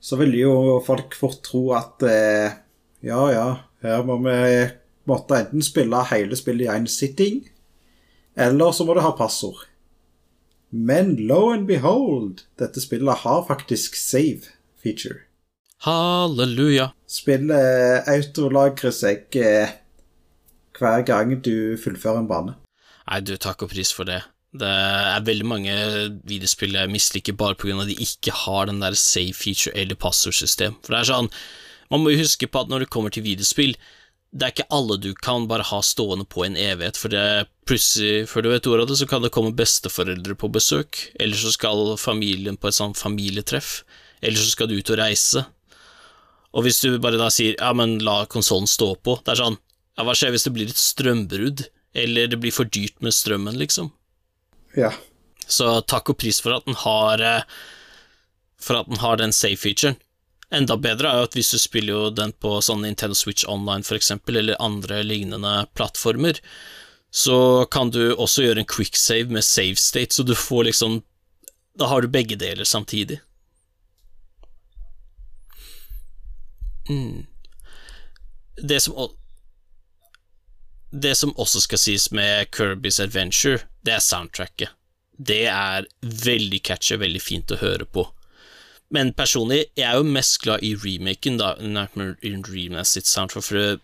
så 0.00 0.18
ville 0.20 0.42
jo 0.42 0.78
folk 0.86 1.16
fort 1.18 1.40
tro 1.46 1.68
at 1.76 2.04
eh, 2.06 2.58
ja, 3.06 3.22
ja, 3.32 3.48
her 3.84 4.04
må 4.06 4.18
vi 4.26 4.36
måtte 5.08 5.38
enten 5.38 5.64
spille 5.64 6.02
hele 6.10 6.36
spillet 6.38 6.66
i 6.66 6.72
én 6.74 6.86
sitting, 6.90 7.40
eller 8.38 8.74
så 8.76 8.86
må 8.86 8.94
du 8.94 9.02
ha 9.02 9.14
passord. 9.16 9.64
Men 10.70 11.14
lo 11.26 11.48
and 11.54 11.66
behold, 11.66 12.44
dette 12.60 12.82
spillet 12.84 13.24
har 13.24 13.46
faktisk 13.48 13.96
save 13.96 14.52
feature. 14.76 15.24
Halleluja. 15.86 16.90
Spillet 17.08 18.08
autolagrer 18.10 18.92
seg 18.92 19.38
eh, 19.40 19.76
hver 20.78 21.04
gang 21.06 21.38
du 21.40 21.78
fullfører 21.80 22.20
en 22.22 22.28
bane. 22.30 22.58
Nei, 23.08 23.22
du, 23.24 23.38
takk 23.40 23.64
og 23.64 23.72
pris 23.72 23.94
for 23.94 24.08
det. 24.08 24.20
Det 24.56 24.68
er 24.68 25.26
veldig 25.26 25.44
mange 25.44 25.74
videospill 26.24 26.78
jeg 26.78 26.88
misliker 26.88 27.36
bare 27.36 27.56
pga. 27.58 27.82
at 27.82 27.90
de 27.90 27.98
ikke 28.00 28.32
har 28.32 28.66
den 28.66 28.80
der 28.80 28.96
save 28.96 29.34
feature 29.36 29.74
eller 29.76 29.94
passordsystem. 29.94 30.78
For 30.82 30.94
det 30.94 31.00
er 31.00 31.12
sånn 31.12 31.30
Man 31.90 32.02
må 32.04 32.12
jo 32.12 32.20
huske 32.20 32.46
på 32.48 32.60
at 32.60 32.68
når 32.68 32.84
det 32.84 32.90
kommer 32.92 33.08
til 33.08 33.24
videospill, 33.24 33.76
det 34.28 34.44
er 34.44 34.52
ikke 34.52 34.72
alle 34.76 34.98
du 35.00 35.14
kan 35.16 35.46
bare 35.48 35.64
ha 35.64 35.78
stående 35.80 36.26
på 36.28 36.44
en 36.44 36.56
evighet, 36.60 36.98
for 37.00 37.08
det 37.08 37.48
plutselig, 37.64 38.26
før 38.28 38.44
du 38.44 38.48
vet 38.52 38.66
ordet 38.68 38.82
av 38.84 38.90
det, 38.90 38.98
så 39.00 39.06
kan 39.08 39.22
det 39.24 39.30
komme 39.32 39.54
besteforeldre 39.56 40.36
på 40.36 40.50
besøk, 40.52 40.98
eller 41.16 41.40
så 41.40 41.52
skal 41.54 41.96
familien 41.96 42.60
på 42.60 42.68
et 42.68 42.76
sånt 42.76 43.00
familietreff, 43.00 43.86
eller 44.20 44.36
så 44.36 44.52
skal 44.52 44.68
du 44.68 44.76
ut 44.76 44.92
og 44.92 45.00
reise. 45.00 45.46
Og 46.52 46.64
hvis 46.66 46.82
du 46.84 46.98
bare 47.00 47.20
da 47.20 47.30
sier 47.32 47.56
ja, 47.56 47.72
men 47.72 47.98
la 48.04 48.26
konsollen 48.28 48.68
stå 48.68 48.94
på, 49.00 49.16
det 49.24 49.32
er 49.32 49.42
sånn, 49.46 49.56
ja, 49.96 50.04
hva 50.04 50.16
skjer 50.16 50.36
hvis 50.36 50.44
det 50.44 50.54
blir 50.58 50.68
et 50.68 50.80
strømbrudd, 50.80 51.64
eller 51.96 52.28
det 52.28 52.40
blir 52.42 52.52
for 52.52 52.68
dyrt 52.68 53.00
med 53.00 53.16
strømmen, 53.16 53.56
liksom? 53.56 53.94
Ja. 54.76 54.92
Så 55.48 55.80
takk 55.88 56.12
og 56.12 56.18
pris 56.20 56.42
for 56.44 56.58
at 56.58 56.66
den 56.68 56.76
har 56.76 57.22
eh, 57.24 57.42
For 58.60 58.80
at 58.80 58.90
den 58.90 59.00
har 59.00 59.16
den 59.16 59.32
save-featuren. 59.32 59.96
Enda 60.50 60.76
bedre 60.80 61.10
er 61.10 61.20
jo 61.20 61.28
at 61.28 61.36
hvis 61.36 61.52
du 61.52 61.58
spiller 61.60 61.92
jo 61.92 62.10
den 62.10 62.32
på 62.40 62.54
sånn 62.64 62.80
Nintendo 62.82 63.16
Switch 63.16 63.44
Online 63.48 63.84
for 63.84 63.98
eksempel, 63.98 64.38
eller 64.40 64.60
andre 64.64 65.02
lignende 65.04 65.66
plattformer, 65.76 66.40
så 67.10 67.66
kan 67.70 67.92
du 67.92 68.14
også 68.14 68.46
gjøre 68.46 68.64
en 68.64 68.68
quicksave 68.68 69.32
med 69.32 69.44
save 69.44 69.76
state, 69.76 70.14
så 70.14 70.24
du 70.24 70.34
får 70.34 70.70
liksom 70.70 71.02
Da 71.78 71.86
har 71.86 72.02
du 72.02 72.08
begge 72.08 72.34
deler 72.36 72.64
samtidig. 72.64 73.20
Mm. 76.88 77.26
Det 78.56 78.80
som 78.80 78.94
Det 80.90 81.14
som 81.14 81.36
også 81.36 81.60
skal 81.60 81.78
sies 81.78 82.10
med 82.10 82.48
Kirby's 82.56 83.02
Adventure, 83.02 83.60
det 83.88 83.96
er 83.96 84.04
soundtracket. 84.04 84.76
Det 85.18 85.46
er 85.50 85.88
veldig 86.02 86.60
catchy, 86.62 86.98
veldig 87.00 87.22
fint 87.22 87.50
å 87.50 87.58
høre 87.62 87.88
på. 87.88 88.04
Men 88.94 89.12
personlig, 89.16 89.66
jeg 89.76 89.84
er 89.88 89.98
jo 89.98 90.06
mest 90.16 90.38
glad 90.44 90.64
i 90.64 90.74
remaken, 90.78 91.40
da, 91.40 91.54
Nightmare 91.60 92.16
in 92.24 92.40
Dream 92.44 92.78
sitt 92.88 93.08
soundtrack, 93.08 93.44
for 93.44 93.58
det, 93.58 93.80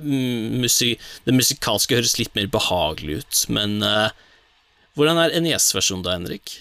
mm, 0.00 0.60
musik, 0.60 1.00
det 1.24 1.36
musikalske 1.36 1.96
høres 1.96 2.18
litt 2.18 2.34
mer 2.36 2.50
behagelig 2.52 3.22
ut, 3.22 3.42
men 3.56 3.78
uh, 3.84 4.10
hvordan 4.98 5.20
er 5.22 5.36
NES-versjonen 5.44 6.04
da, 6.04 6.18
Henrik? 6.18 6.58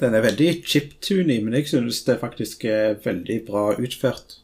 Den 0.00 0.16
er 0.16 0.24
veldig 0.24 0.50
chiptuny, 0.66 1.38
men 1.44 1.54
jeg 1.58 1.70
synes 1.74 2.02
det 2.06 2.18
faktisk 2.22 2.64
er 2.66 2.98
veldig 3.04 3.42
bra 3.46 3.70
utført. 3.76 4.40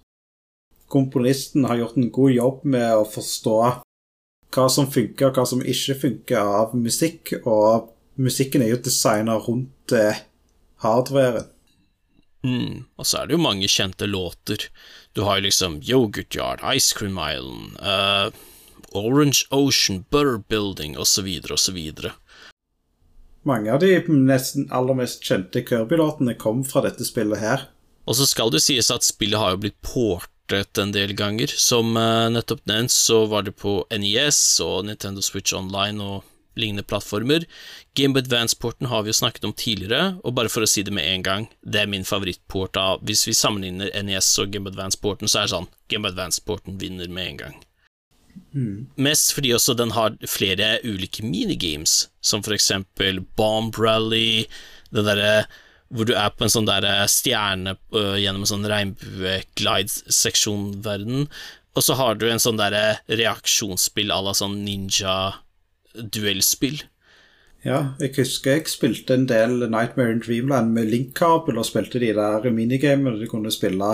Komponisten 0.93 1.67
har 1.67 1.81
gjort 1.81 1.99
en 1.99 2.13
god 2.15 2.35
jobb 2.37 2.67
med 2.77 2.91
å 2.95 3.07
forstå 3.09 3.57
hva 4.57 4.67
som 4.73 4.89
funker 4.91 5.29
og 5.29 5.37
hva 5.39 5.45
som 5.49 5.61
ikke 5.61 5.99
funker 6.01 6.41
av 6.41 6.73
musikk, 6.77 7.35
og 7.45 7.93
musikken 8.17 8.65
er 8.65 8.73
jo 8.73 8.81
designa 8.87 9.37
rundt 9.45 9.95
eh, 9.97 10.25
hardwaren. 10.85 11.51
Mm. 12.47 12.85
Og 12.97 13.07
så 13.07 13.21
er 13.21 13.29
det 13.29 13.37
jo 13.37 13.43
mange 13.43 13.69
kjente 13.71 14.07
låter. 14.07 14.69
Du 15.17 15.25
har 15.27 15.41
jo 15.41 15.49
liksom 15.49 15.81
Yoghurt 15.83 16.37
Yard, 16.37 16.63
Ice 16.77 16.95
Cream 16.95 17.19
Island, 17.19 17.75
uh, 17.81 18.31
Orange 18.95 19.47
Ocean, 19.51 20.05
Butter 20.11 20.39
Building 20.49 20.97
osv. 20.99 21.27
osv. 21.51 21.79
Mange 23.47 23.73
av 23.73 23.81
de 23.83 23.99
nesten 24.11 24.69
aller 24.75 24.99
mest 24.99 25.25
kjente 25.27 25.63
Kirby-låtene 25.67 26.37
kom 26.39 26.65
fra 26.67 26.85
dette 26.87 27.07
spillet 27.07 27.43
her. 27.43 27.67
Og 28.07 28.19
så 28.19 28.27
skal 28.29 28.53
det 28.55 28.63
sies 28.63 28.93
at 28.95 29.07
spillet 29.07 29.41
har 29.41 29.55
jo 29.55 29.65
blitt 29.67 29.81
portet 30.47 30.79
en 30.79 30.93
del 30.93 31.13
ganger. 31.13 31.47
Som 31.47 31.97
uh, 31.97 32.31
nettopp 32.31 32.67
nevnt, 32.67 32.91
så 32.91 33.27
var 33.27 33.43
det 33.43 33.57
på 33.57 33.87
NES 33.91 34.61
og 34.61 34.87
Nintendo 34.87 35.23
Switch 35.23 35.55
Online 35.55 36.01
og 36.03 36.25
lignende 36.57 36.83
plattformer. 36.83 37.45
Game 37.95 38.19
Advance-porten 38.19 38.87
har 38.87 39.03
vi 39.03 39.11
jo 39.11 39.19
snakket 39.19 39.45
om 39.45 39.53
tidligere, 39.53 40.17
og 40.25 40.35
bare 40.35 40.49
for 40.49 40.65
å 40.65 40.69
si 40.69 40.83
det 40.83 40.95
med 40.95 41.05
en 41.05 41.23
gang, 41.23 41.49
det 41.63 41.83
er 41.83 41.91
min 41.91 42.05
favorittport 42.05 42.77
av 42.81 43.03
Hvis 43.05 43.27
vi 43.29 43.35
sammenligner 43.37 43.93
NES 44.03 44.39
og 44.41 44.53
Game 44.53 44.71
Advance-porten, 44.71 45.29
så 45.29 45.41
er 45.41 45.47
det 45.47 45.55
sånn 45.57 45.71
Game 45.89 46.09
Advance-porten 46.09 46.79
vinner 46.81 47.09
med 47.09 47.33
en 47.33 47.41
gang. 47.43 47.59
Mm. 48.57 48.87
Mest 48.97 49.35
fordi 49.37 49.53
også 49.53 49.75
den 49.77 49.93
har 49.97 50.17
flere 50.29 50.79
ulike 50.85 51.25
minigames, 51.25 52.07
som 52.21 52.43
for 52.45 52.57
eksempel 52.57 53.21
Bomb 53.37 53.77
Rally, 53.77 54.47
det 54.93 55.05
derre 55.05 55.47
hvor 55.89 56.05
du 56.09 56.15
er 56.19 56.31
på 56.35 56.45
en 56.47 56.53
sånn 56.53 56.69
der 56.69 57.07
stjerne 57.11 57.73
uh, 57.95 58.17
gjennom 58.19 58.43
en 58.45 58.53
sånn 58.53 58.71
regnbue-glide-seksjonverden, 58.71 61.19
og 61.77 61.83
så 61.85 61.93
har 61.99 62.13
du 62.17 62.31
en 62.31 62.43
sånn 62.43 62.61
derre 62.61 62.99
reaksjonsspill 63.11 64.11
à 64.15 64.21
la 64.25 64.33
sånn 64.35 64.65
ninja 64.65 65.17
duellspill. 65.97 66.79
Ja, 67.67 67.79
jeg 68.01 68.15
husker 68.21 68.51
jeg 68.55 68.69
spilte 68.71 69.15
en 69.17 69.27
del 69.29 69.53
Nightmare 69.67 70.13
in 70.15 70.23
Dreamland 70.23 70.69
med 70.77 70.91
link-kabel, 70.93 71.59
og 71.59 71.69
spilte 71.69 71.99
de 72.03 72.11
der 72.17 72.41
minigamene 72.55 73.19
du 73.21 73.27
kunne 73.31 73.51
spille 73.55 73.91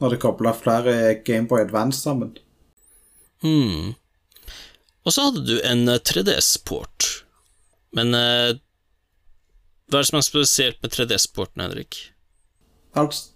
når 0.00 0.08
det 0.14 0.22
kobla 0.22 0.50
flere 0.56 0.94
Gameboy 1.26 1.60
Advance 1.66 1.98
sammen. 2.00 2.30
Hmm. 3.44 3.86
Og 5.04 5.10
så 5.12 5.20
hadde 5.28 5.42
du 5.44 5.56
en 5.64 5.88
3DS-port. 5.88 7.04
Eh, 7.04 7.08
Men 7.96 8.14
uh, 8.14 8.50
hva 9.90 9.98
er 9.98 10.04
det 10.04 10.10
som 10.12 10.20
er 10.20 10.26
spesielt 10.26 10.82
med 10.82 10.94
3DS-porten, 10.94 11.62
Henrik? 11.64 11.98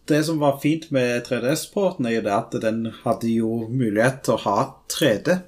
Det 0.07 0.21
som 0.27 0.39
var 0.43 0.61
fint 0.63 0.87
med 0.95 1.27
3DS-porten, 1.27 2.07
er 2.07 2.17
jo 2.19 2.23
at 2.31 2.55
den 2.63 2.87
hadde 3.03 3.31
jo 3.31 3.67
mulighet 3.71 4.23
til 4.27 4.37
å 4.37 4.43
ha 4.47 4.59
3D 4.91 5.43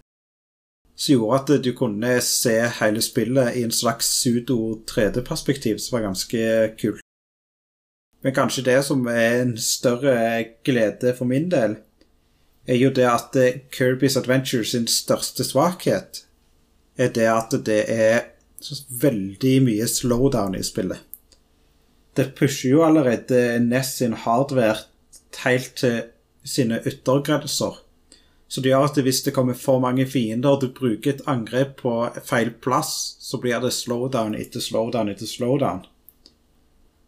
som 0.96 1.12
gjorde 1.12 1.38
at 1.38 1.64
du 1.64 1.72
kunne 1.76 2.14
se 2.24 2.54
hele 2.78 3.02
spillet 3.04 3.56
i 3.58 3.64
en 3.66 3.74
slags 3.74 4.08
sudo-3D-perspektiv, 4.22 5.78
som 5.78 5.98
var 5.98 6.06
ganske 6.06 6.44
kult. 6.80 7.02
Men 8.24 8.34
kanskje 8.34 8.64
det 8.64 8.78
som 8.86 9.04
er 9.06 9.42
en 9.42 9.58
større 9.60 10.16
glede 10.64 11.12
for 11.18 11.28
min 11.28 11.50
del, 11.52 11.76
er 12.66 12.80
jo 12.80 12.90
det 12.90 13.04
at 13.06 13.36
Kirby's 13.76 14.16
Adventure 14.18 14.64
sin 14.64 14.88
største 14.90 15.44
svakhet 15.44 16.24
er 16.96 17.12
det 17.12 17.28
at 17.28 17.52
det 17.66 17.82
er 17.92 18.24
veldig 19.02 19.54
mye 19.66 19.86
slowdown 19.90 20.56
i 20.58 20.64
spillet. 20.66 21.02
Det 22.16 22.30
pusher 22.38 22.72
jo 22.72 22.84
allerede 22.86 23.58
NES 23.60 23.96
sin 23.98 24.14
hardware 24.16 24.86
helt 25.44 25.74
til 25.76 25.98
sine 26.46 26.80
yttergrenser. 26.86 27.82
Så 28.48 28.62
det 28.62 28.70
gjør 28.70 28.86
at 28.86 29.00
hvis 29.02 29.24
det 29.26 29.34
kommer 29.34 29.58
for 29.58 29.82
mange 29.82 30.06
fiender, 30.06 30.54
og 30.54 30.62
du 30.62 30.70
bruker 30.72 31.12
et 31.12 31.24
angrep 31.26 31.80
på 31.82 31.92
feil 32.24 32.52
plass, 32.62 33.16
så 33.20 33.40
blir 33.42 33.60
det 33.60 33.74
slowdown 33.74 34.36
etter 34.38 34.62
slowdown 34.62 35.10
etter 35.10 35.26
slowdown. 35.26 35.82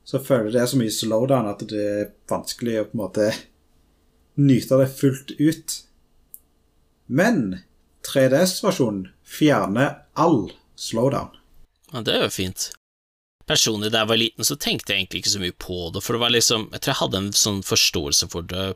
Så 0.05 0.19
føler 0.25 0.51
det 0.53 0.67
så 0.69 0.81
mye 0.81 0.93
slowdown 0.93 1.51
at 1.51 1.63
det 1.71 1.85
er 1.85 2.11
vanskelig 2.31 2.81
å 2.81 2.87
på 2.89 2.97
en 2.97 3.03
måte 3.05 3.31
nyte 4.39 4.79
det 4.81 4.91
fullt 4.99 5.35
ut. 5.39 5.79
Men 7.07 7.61
3DS-versjonen 8.09 9.09
fjerner 9.23 10.03
all 10.19 10.49
slowdown. 10.77 11.38
Ja, 11.93 12.03
det 12.05 12.15
er 12.15 12.27
jo 12.27 12.33
fint. 12.33 12.71
Personlig 13.49 13.93
da 13.93 14.03
jeg 14.03 14.11
var 14.11 14.21
liten, 14.21 14.45
så 14.45 14.59
tenkte 14.61 14.93
jeg 14.93 15.03
egentlig 15.03 15.23
ikke 15.23 15.33
så 15.33 15.41
mye 15.41 15.57
på 15.57 15.79
det, 15.95 16.03
for 16.05 16.15
det 16.15 16.21
var 16.21 16.35
liksom 16.35 16.69
Jeg 16.75 16.83
tror 16.83 16.93
jeg 16.93 17.01
hadde 17.01 17.21
en 17.23 17.33
sånn 17.33 17.63
forståelse 17.65 18.29
for 18.33 18.45
det 18.49 18.67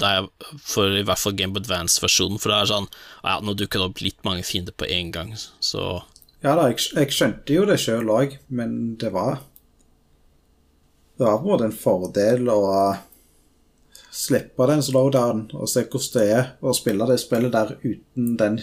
jeg, 0.00 0.28
for 0.64 0.96
i 0.96 1.04
hvert 1.04 1.20
fall 1.20 1.36
Game 1.36 1.60
Advance-versjonen, 1.60 2.40
for 2.40 2.50
det 2.50 2.56
er 2.56 2.70
sånn 2.72 2.88
Ja, 3.20 3.36
nå 3.44 3.52
dukker 3.58 3.82
det 3.82 3.88
opp 3.90 4.00
litt 4.00 4.22
mange 4.24 4.46
fiender 4.48 4.72
på 4.72 4.88
én 4.88 5.12
gang, 5.12 5.34
så 5.60 6.04
Ja 6.44 6.54
da, 6.56 6.70
jeg, 6.72 6.86
jeg 6.96 7.12
skjønte 7.12 7.58
jo 7.58 7.66
det 7.68 7.76
sjøl 7.82 8.08
òg, 8.12 8.38
men 8.48 8.94
det 9.00 9.12
var 9.12 9.42
Det 11.18 11.26
var 11.26 11.42
på 11.42 11.44
en 11.44 11.50
måte 11.52 11.68
en 11.68 11.76
fordel 11.84 12.48
å 12.48 12.62
slippe 14.14 14.66
den 14.70 14.82
slowdown 14.86 15.44
og 15.58 15.68
se 15.68 15.84
hvordan 15.84 16.12
det 16.14 16.24
er 16.32 16.50
å 16.62 16.72
spille 16.76 17.06
det 17.10 17.20
spillet 17.20 17.52
der 17.52 17.76
uten 17.82 18.36
den 18.40 18.60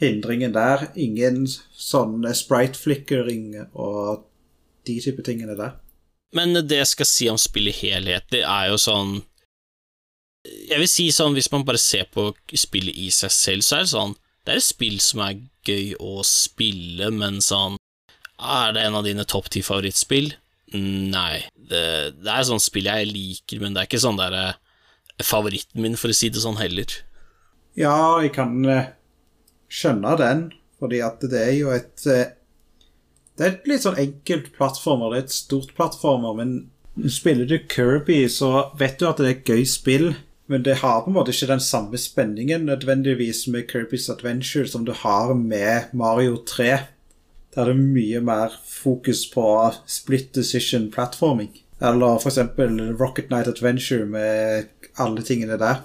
hindringen 0.00 0.54
der. 0.54 0.88
Ingen 0.98 1.44
sånn 1.48 2.22
sprite-flickering 2.22 3.52
og 3.72 4.26
de 4.88 4.98
type 5.04 5.24
tingene 5.26 5.56
der. 5.58 5.76
Men 6.36 6.54
det 6.68 6.82
jeg 6.82 6.92
skal 6.92 7.08
si 7.08 7.28
om 7.32 7.40
spillet 7.40 7.76
i 7.76 7.88
helhet, 7.88 8.26
det 8.32 8.44
er 8.44 8.70
jo 8.72 8.80
sånn 8.80 9.18
jeg 10.48 10.78
vil 10.80 10.88
si 10.88 11.08
sånn, 11.12 11.34
hvis 11.36 11.50
man 11.52 11.64
bare 11.66 11.80
ser 11.80 12.06
på 12.12 12.30
spillet 12.56 12.96
i 12.96 13.08
seg 13.12 13.32
selv, 13.34 13.64
så 13.66 13.78
er 13.78 13.84
det 13.84 13.92
sånn 13.92 14.14
Det 14.46 14.54
er 14.54 14.60
et 14.60 14.64
spill 14.64 15.00
som 15.02 15.20
er 15.24 15.40
gøy 15.66 15.90
å 16.00 16.22
spille, 16.24 17.10
men 17.12 17.42
sånn 17.44 17.76
Er 18.38 18.72
det 18.72 18.84
en 18.86 18.96
av 18.96 19.04
dine 19.04 19.26
topp 19.28 19.50
ti 19.52 19.64
favorittspill? 19.66 20.30
Nei. 20.72 21.42
Det, 21.52 21.82
det 22.20 22.32
er 22.32 22.46
sånn 22.48 22.62
spill 22.62 22.88
jeg 22.88 23.10
liker, 23.10 23.60
men 23.60 23.74
det 23.74 23.82
er 23.82 23.88
ikke 23.88 24.02
sånn 24.02 24.20
der 24.20 24.36
eh, 24.36 24.56
favoritten 25.24 25.82
min, 25.82 25.96
for 25.96 26.12
å 26.12 26.16
si 26.16 26.28
det 26.30 26.42
sånn, 26.42 26.60
heller. 26.60 26.92
Ja, 27.78 28.20
jeg 28.20 28.34
kan 28.36 28.52
uh, 28.68 28.90
skjønne 29.68 30.16
den, 30.20 30.48
fordi 30.80 31.02
at 31.04 31.22
det 31.24 31.40
er 31.44 31.54
jo 31.58 31.72
et 31.74 32.06
uh, 32.06 32.26
Det 33.38 33.46
er 33.46 33.52
et 33.52 33.68
litt 33.70 33.84
sånn 33.84 34.00
enkelt 34.02 34.48
plattformer, 34.56 35.12
det 35.12 35.18
er 35.18 35.26
et 35.28 35.34
stort 35.36 35.74
plattformer, 35.76 36.34
men 36.34 37.10
spiller 37.12 37.46
du 37.46 37.58
Kirby, 37.70 38.24
så 38.28 38.72
vet 38.78 38.98
du 38.98 39.06
at 39.06 39.20
det 39.20 39.28
er 39.28 39.36
et 39.36 39.46
gøy 39.46 39.62
spill. 39.68 40.08
Men 40.50 40.64
det 40.64 40.80
har 40.80 41.02
på 41.04 41.10
en 41.10 41.14
måte 41.18 41.30
ikke 41.30 41.50
den 41.50 41.60
samme 41.60 41.98
spenningen 42.00 42.64
nødvendigvis 42.66 43.44
med 43.52 43.68
Kirby's 43.70 44.08
Adventure 44.10 44.66
som 44.66 44.86
du 44.88 44.94
har 44.96 45.34
med 45.36 45.92
Mario 45.92 46.38
3. 46.46 46.70
Der 47.54 47.62
er 47.62 47.72
det 47.72 47.76
mye 47.76 48.20
mer 48.24 48.54
fokus 48.64 49.26
på 49.34 49.44
split 49.86 50.34
decision 50.34 50.90
platforming. 50.90 51.52
Eller 51.80 52.16
f.eks. 52.16 52.38
Rocket 53.00 53.30
Night 53.30 53.48
Adventure 53.48 54.06
med 54.06 54.64
alle 54.98 55.22
tingene 55.22 55.58
der. 55.60 55.84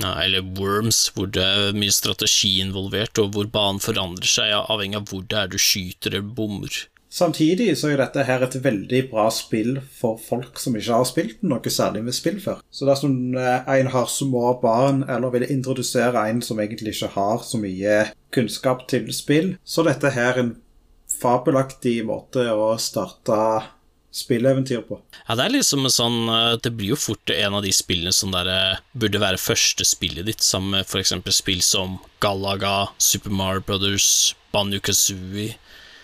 Ja, 0.00 0.14
eller 0.22 0.46
Worms, 0.56 1.10
hvor 1.12 1.28
det 1.28 1.44
er 1.44 1.76
mye 1.76 1.92
strategi 1.92 2.54
involvert, 2.62 3.18
og 3.20 3.34
hvor 3.34 3.50
banen 3.52 3.82
forandrer 3.82 4.28
seg 4.28 4.54
avhengig 4.62 5.02
av 5.02 5.10
hvor 5.10 5.26
det 5.28 5.38
er 5.38 5.52
du 5.52 5.58
skyter 5.60 6.14
eller 6.14 6.32
bommer. 6.38 6.86
Samtidig 7.12 7.74
så 7.76 7.90
er 7.92 7.98
dette 8.00 8.24
her 8.24 8.40
et 8.40 8.54
veldig 8.64 9.02
bra 9.10 9.26
spill 9.28 9.74
for 9.92 10.16
folk 10.16 10.56
som 10.56 10.78
ikke 10.78 10.96
har 10.96 11.04
spilt 11.04 11.42
noe 11.44 11.72
særlig 11.74 12.06
med 12.06 12.16
spill 12.16 12.38
før. 12.40 12.62
Så 12.72 12.88
dersom 12.88 13.36
eh, 13.36 13.68
en 13.68 13.90
har 13.92 14.08
små 14.08 14.54
barn, 14.62 15.02
eller 15.04 15.34
vil 15.34 15.44
introdusere 15.52 16.24
en 16.30 16.40
som 16.40 16.62
egentlig 16.64 16.94
ikke 16.96 17.12
har 17.18 17.44
så 17.44 17.60
mye 17.60 17.98
kunnskap 18.32 18.86
til 18.88 19.12
spill, 19.12 19.52
så 19.60 19.84
dette 19.84 20.14
her 20.16 20.40
en 20.40 20.54
fabelaktig 21.12 21.98
måte 22.08 22.46
å 22.48 22.72
starte 22.80 23.36
spilleeventyr 24.12 24.82
på. 24.88 24.98
Ja, 25.26 25.36
det 25.38 25.46
er 25.46 25.54
liksom 25.54 25.86
sånn 25.90 26.26
eh, 26.28 26.54
Det 26.62 26.72
blir 26.76 26.92
jo 26.92 26.98
fort 27.00 27.32
en 27.32 27.56
av 27.58 27.64
de 27.64 27.72
spillene 27.74 28.12
som 28.14 28.34
der 28.34 28.50
eh, 28.52 28.82
burde 28.92 29.22
være 29.22 29.40
første 29.40 29.86
spillet 29.88 30.28
ditt, 30.28 30.44
sammen 30.44 30.76
med 30.76 30.86
f.eks. 30.86 31.14
spill 31.32 31.62
som 31.64 31.96
Galaga, 32.24 32.92
Super 32.98 33.32
Mario 33.32 33.64
Brothers, 33.66 34.34
Banu 34.52 34.78
Kazooie. 34.84 35.56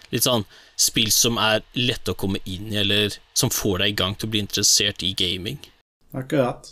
Litt 0.09 0.25
sånn 0.25 0.47
spill 0.79 1.11
som 1.13 1.37
er 1.43 1.65
lette 1.77 2.15
å 2.15 2.19
komme 2.19 2.41
inn 2.49 2.73
i, 2.73 2.79
eller 2.81 3.19
som 3.37 3.53
får 3.53 3.83
deg 3.83 3.93
i 3.93 3.99
gang 3.99 4.17
til 4.17 4.29
å 4.29 4.33
bli 4.33 4.43
interessert 4.47 5.05
i 5.05 5.13
gaming. 5.19 5.59
Akkurat. 6.17 6.71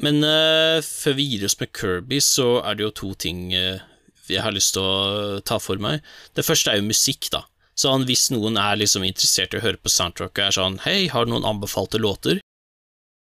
Men 0.00 0.22
uh, 0.22 0.78
før 0.86 1.16
vi 1.18 1.26
gir 1.32 1.44
oss 1.48 1.58
med 1.58 1.74
Kirby, 1.74 2.22
så 2.22 2.60
er 2.62 2.78
det 2.78 2.86
jo 2.86 2.94
to 2.94 3.10
ting 3.18 3.48
uh, 3.52 3.82
jeg 4.30 4.44
har 4.44 4.54
lyst 4.54 4.76
til 4.76 4.86
å 4.86 5.40
ta 5.44 5.58
for 5.60 5.80
meg. 5.82 6.04
Det 6.38 6.46
første 6.46 6.72
er 6.72 6.80
jo 6.80 6.88
musikk, 6.88 7.30
da. 7.34 7.42
Sånn, 7.78 8.08
hvis 8.08 8.26
noen 8.34 8.58
er 8.58 8.80
liksom 8.80 9.04
interessert 9.06 9.54
i 9.54 9.60
å 9.60 9.62
høre 9.62 9.78
på 9.78 9.92
soundtrack 9.92 10.34
og 10.34 10.44
er 10.48 10.54
sånn 10.56 10.80
Hei, 10.82 11.06
har 11.12 11.26
du 11.26 11.32
noen 11.32 11.46
anbefalte 11.46 12.00
låter? 12.02 12.40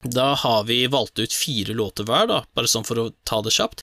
Da 0.06 0.30
har 0.38 0.64
vi 0.68 0.84
valgt 0.86 1.18
ut 1.18 1.34
fire 1.34 1.74
låter 1.74 2.06
hver, 2.06 2.28
da, 2.30 2.44
bare 2.54 2.70
sånn 2.70 2.86
for 2.86 3.00
å 3.02 3.10
ta 3.26 3.40
det 3.42 3.50
kjapt. 3.56 3.82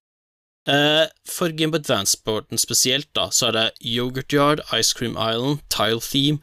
Eh, 0.72 1.06
for 1.28 1.52
Game 1.52 1.76
Advance-sporten 1.76 2.62
spesielt, 2.62 3.10
da, 3.14 3.28
så 3.36 3.50
er 3.50 3.58
det 3.58 3.66
Yoghurt 3.84 4.34
Yard, 4.34 4.64
Ice 4.72 4.96
Cream 4.96 5.18
Island, 5.20 5.60
Tile 5.68 6.00
Theme, 6.00 6.40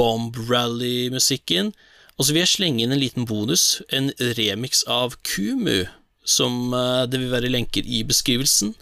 Bomb 0.00 0.38
Rally-musikken, 0.48 1.74
og 2.16 2.24
så 2.24 2.32
vil 2.32 2.42
jeg 2.46 2.54
slenge 2.54 2.86
inn 2.86 2.94
en 2.94 3.02
liten 3.02 3.28
bonus, 3.28 3.82
en 3.92 4.10
remix 4.38 4.80
av 4.88 5.18
Kumu, 5.28 5.84
som 6.24 6.72
eh, 6.72 7.04
det 7.12 7.20
vil 7.20 7.34
være 7.36 7.52
lenker 7.52 7.84
i 7.84 8.00
beskrivelsen. 8.08 8.72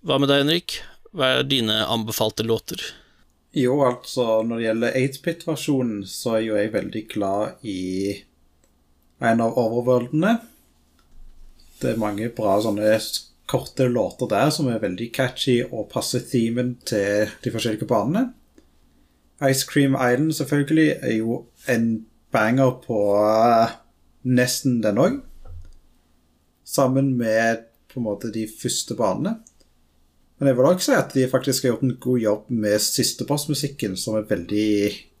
Hva 0.00 0.16
med 0.16 0.32
deg, 0.32 0.46
Henrik? 0.46 0.80
Hva 1.12 1.34
er 1.34 1.44
dine 1.44 1.82
anbefalte 1.84 2.48
låter? 2.48 2.80
Jo, 3.56 3.80
altså, 3.82 4.42
når 4.46 4.56
det 4.56 4.66
gjelder 4.68 4.98
8-bit-versjonen, 5.00 6.04
så 6.06 6.36
er 6.36 6.44
jo 6.44 6.58
jeg 6.58 6.72
veldig 6.74 7.02
glad 7.10 7.64
i 7.66 7.80
en 9.26 9.42
av 9.42 9.58
overworldene. 9.58 10.36
Det 11.80 11.94
er 11.94 11.98
mange 12.00 12.28
bra 12.36 12.60
sånne 12.62 12.92
korte 13.50 13.88
låter 13.90 14.30
der 14.30 14.52
som 14.54 14.68
er 14.70 14.82
veldig 14.82 15.08
catchy 15.16 15.56
og 15.64 15.88
passer 15.90 16.22
themen 16.22 16.76
til 16.86 17.32
de 17.42 17.50
forskjellige 17.50 17.88
banene. 17.90 18.28
Ice 19.42 19.66
Cream 19.66 19.96
Island 19.96 20.36
selvfølgelig 20.38 20.90
er 21.00 21.16
jo 21.16 21.40
en 21.66 22.06
banger 22.30 22.76
på 22.84 23.00
uh, 23.18 23.72
nesten 24.22 24.78
den 24.84 25.00
òg. 25.00 25.18
Sammen 26.62 27.16
med 27.18 27.66
på 27.90 27.98
en 27.98 28.06
måte 28.06 28.30
de 28.30 28.46
første 28.46 28.94
banene. 28.94 29.40
Men 30.40 30.48
jeg 30.48 30.56
vil 30.56 30.70
også 30.70 30.86
si 30.88 30.96
at 30.96 31.12
de 31.12 31.28
faktisk 31.28 31.66
har 31.66 31.74
gjort 31.74 31.84
en 31.84 31.96
god 32.00 32.18
jobb 32.22 32.50
med 32.64 32.80
siste 32.80 33.26
boss-musikken, 33.28 33.96
som 34.00 34.16
er 34.16 34.28
veldig 34.30 34.70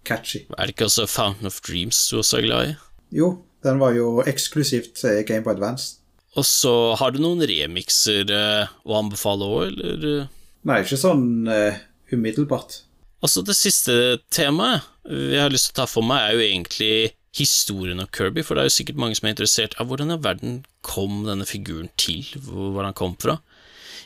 catchy. 0.08 0.46
Er 0.56 0.64
det 0.64 0.74
ikke 0.74 0.88
også 0.88 1.04
Fountain 1.12 1.50
of 1.50 1.60
Dreams 1.66 1.98
du 2.08 2.22
også 2.22 2.40
er 2.40 2.46
glad 2.46 2.70
i? 2.70 2.76
Jo, 3.20 3.34
den 3.66 3.80
var 3.82 3.92
jo 3.92 4.22
eksklusivt 4.24 4.94
til 5.02 5.20
Game 5.28 5.44
by 5.44 5.52
Advance. 5.52 5.98
Og 6.38 6.46
så 6.46 6.72
har 6.96 7.12
du 7.12 7.20
noen 7.20 7.42
remixer 7.44 8.32
eh, 8.32 8.72
å 8.86 8.96
anbefale 8.96 9.44
òg, 9.44 9.64
eller? 9.68 10.08
eh? 10.22 10.28
Nei, 10.64 10.82
ikke 10.84 10.98
sånn 11.00 11.48
uh, 11.50 11.76
umiddelbart. 12.14 12.82
Altså, 13.20 13.42
det 13.44 13.56
siste 13.58 13.94
temaet 14.32 14.86
jeg 15.04 15.40
har 15.40 15.52
lyst 15.52 15.70
til 15.70 15.74
å 15.74 15.80
ta 15.82 15.88
for 15.90 16.06
meg, 16.06 16.22
er 16.22 16.36
jo 16.36 16.46
egentlig 16.46 16.94
historien 17.36 18.00
om 18.02 18.08
Kirby, 18.12 18.42
for 18.46 18.56
det 18.56 18.64
er 18.64 18.70
jo 18.70 18.76
sikkert 18.78 19.00
mange 19.00 19.16
som 19.18 19.28
er 19.28 19.34
interessert 19.34 19.76
av 19.80 19.90
hvordan 19.90 20.14
i 20.14 20.18
verden 20.22 20.60
kom 20.86 21.22
denne 21.26 21.46
figuren 21.48 21.90
til, 22.00 22.24
hvor 22.46 22.82
han 22.84 22.96
kom 22.96 23.16
fra. 23.20 23.38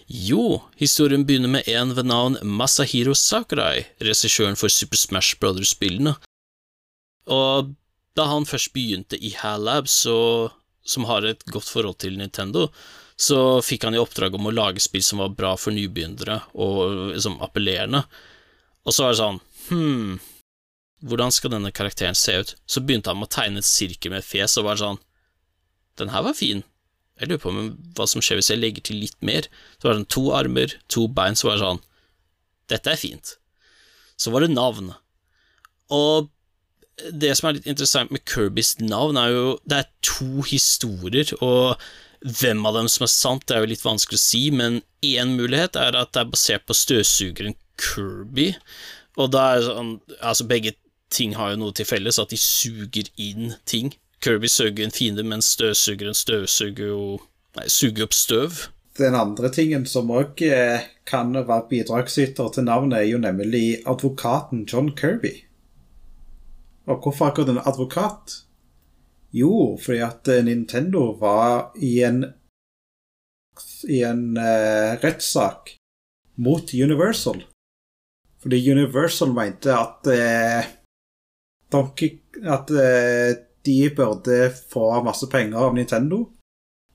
Jo, 0.07 0.63
historien 0.77 1.25
begynner 1.25 1.49
med 1.49 1.69
en 1.69 1.95
ved 1.97 2.07
navn 2.07 2.37
Masahiro 2.43 3.15
Sakurai, 3.17 3.87
regissøren 4.05 4.59
for 4.59 4.69
Super 4.69 5.01
Smash 5.01 5.39
Brothers-spillene. 5.41 6.13
Og 7.33 7.73
da 8.15 8.27
han 8.29 8.45
først 8.45 8.75
begynte 8.75 9.17
i 9.17 9.33
HAL 9.39 9.65
Labs, 9.65 9.97
som 10.05 11.09
har 11.09 11.25
et 11.25 11.45
godt 11.49 11.71
forhold 11.73 11.99
til 12.05 12.19
Nintendo, 12.21 12.69
så 13.17 13.63
fikk 13.65 13.87
han 13.87 13.97
i 13.97 14.03
oppdrag 14.03 14.35
om 14.37 14.51
å 14.51 14.55
lage 14.55 14.83
spill 14.83 15.03
som 15.07 15.23
var 15.23 15.33
bra 15.39 15.55
for 15.57 15.75
nybegynnere 15.75 16.41
og 16.61 17.15
liksom 17.15 17.41
appellerende. 17.45 18.03
Og 18.85 18.93
så 18.93 19.07
var 19.07 19.15
det 19.15 19.23
sånn 19.23 19.43
Hm, 19.65 20.19
hvordan 21.09 21.33
skal 21.33 21.55
denne 21.55 21.73
karakteren 21.73 22.17
se 22.19 22.35
ut? 22.37 22.51
Så 22.67 22.83
begynte 22.85 23.09
han 23.09 23.17
med 23.17 23.31
å 23.31 23.33
tegne 23.33 23.63
et 23.63 23.69
sirkel 23.69 24.13
med 24.13 24.27
fjes, 24.27 24.59
og 24.61 24.69
var 24.69 24.81
sånn 24.83 25.01
Den 25.97 26.11
her 26.11 26.27
var 26.27 26.35
fin. 26.37 26.65
Jeg 27.21 27.31
lurer 27.31 27.43
på 27.43 27.53
hva 27.97 28.07
som 28.11 28.23
skjer 28.25 28.41
hvis 28.41 28.51
jeg 28.51 28.61
legger 28.61 28.85
til 28.87 29.01
litt 29.05 29.19
mer. 29.25 29.47
Så 29.79 29.89
var 29.89 29.99
det 29.99 30.11
to 30.13 30.25
armer, 30.35 30.77
to 30.91 31.07
bein, 31.07 31.39
så 31.39 31.51
var 31.51 31.59
det 31.59 31.67
sånn 31.67 31.83
Dette 32.73 32.95
er 32.95 33.01
fint. 33.01 33.35
Så 34.17 34.33
var 34.33 34.45
det 34.45 34.55
navn. 34.55 34.95
Og 35.93 36.31
det 37.11 37.33
som 37.37 37.49
er 37.49 37.59
litt 37.59 37.69
interessant 37.71 38.13
med 38.15 38.25
Kirbys 38.31 38.77
navn, 38.81 39.19
er 39.19 39.35
jo 39.35 39.47
Det 39.67 39.83
er 39.83 39.93
to 40.07 40.47
historier, 40.49 41.31
og 41.43 41.79
hvem 42.25 42.65
av 42.65 42.79
dem 42.79 42.89
som 42.89 43.05
er 43.05 43.13
sant, 43.13 43.45
det 43.47 43.57
er 43.57 43.65
jo 43.65 43.73
litt 43.75 43.85
vanskelig 43.85 44.17
å 44.17 44.23
si, 44.23 44.45
men 44.55 44.81
én 45.05 45.35
mulighet 45.37 45.77
er 45.77 45.99
at 45.99 46.15
det 46.15 46.23
er 46.23 46.31
basert 46.33 46.65
på 46.65 46.77
støvsugeren 46.77 47.59
Kirby, 47.81 48.55
og 49.21 49.35
da 49.35 49.51
er 49.51 49.61
det 49.61 49.67
sånn 49.69 49.93
Altså, 50.21 50.47
begge 50.49 50.73
ting 51.15 51.35
har 51.39 51.53
jo 51.53 51.61
noe 51.61 51.75
til 51.77 51.87
felles, 51.87 52.19
at 52.19 52.33
de 52.33 52.39
suger 52.41 53.11
inn 53.21 53.55
ting. 53.69 53.93
Kirby 54.25 54.49
suger 54.49 54.85
en 54.85 54.95
fiende, 54.95 55.23
mens 55.23 55.53
støvsugeren 55.55 56.17
støvsuger 56.17 56.87
jo 56.89 57.03
Nei, 57.55 57.69
suger 57.71 58.09
opp 58.09 58.15
støv. 58.17 58.63
Den 58.99 59.15
andre 59.15 59.47
tingen 59.55 59.85
som 59.87 60.09
òg 60.11 60.41
kan 61.07 61.37
være 61.37 61.69
bidragsyter 61.71 62.49
til 62.51 62.67
navnet, 62.67 62.97
er 62.99 63.11
jo 63.13 63.21
nemlig 63.23 63.85
advokaten 63.87 64.65
John 64.67 64.91
Kirby. 64.99 65.37
Og 66.91 66.99
hvorfor 67.03 67.31
akkurat 67.31 67.53
en 67.53 67.63
advokat? 67.63 68.41
Jo, 69.35 69.79
fordi 69.83 69.99
at 69.99 70.29
eh, 70.29 70.45
Nintendo 70.45 71.13
var 71.21 71.73
i 71.83 72.01
en 72.03 72.25
i 73.89 74.03
en 74.03 74.37
uh, 74.37 74.99
rettssak 75.03 75.77
mot 76.37 76.75
Universal. 76.75 77.45
Fordi 78.43 78.61
Universal 78.71 79.33
mente 79.35 79.73
at 79.73 80.11
uh, 80.11 80.71
Donkey 81.73 82.19
At 82.43 82.71
uh, 82.71 83.37
de 83.65 83.91
burde 83.97 84.49
få 84.71 84.89
masse 85.05 85.29
penger 85.33 85.69
av 85.69 85.75
Nintendo. 85.77 86.25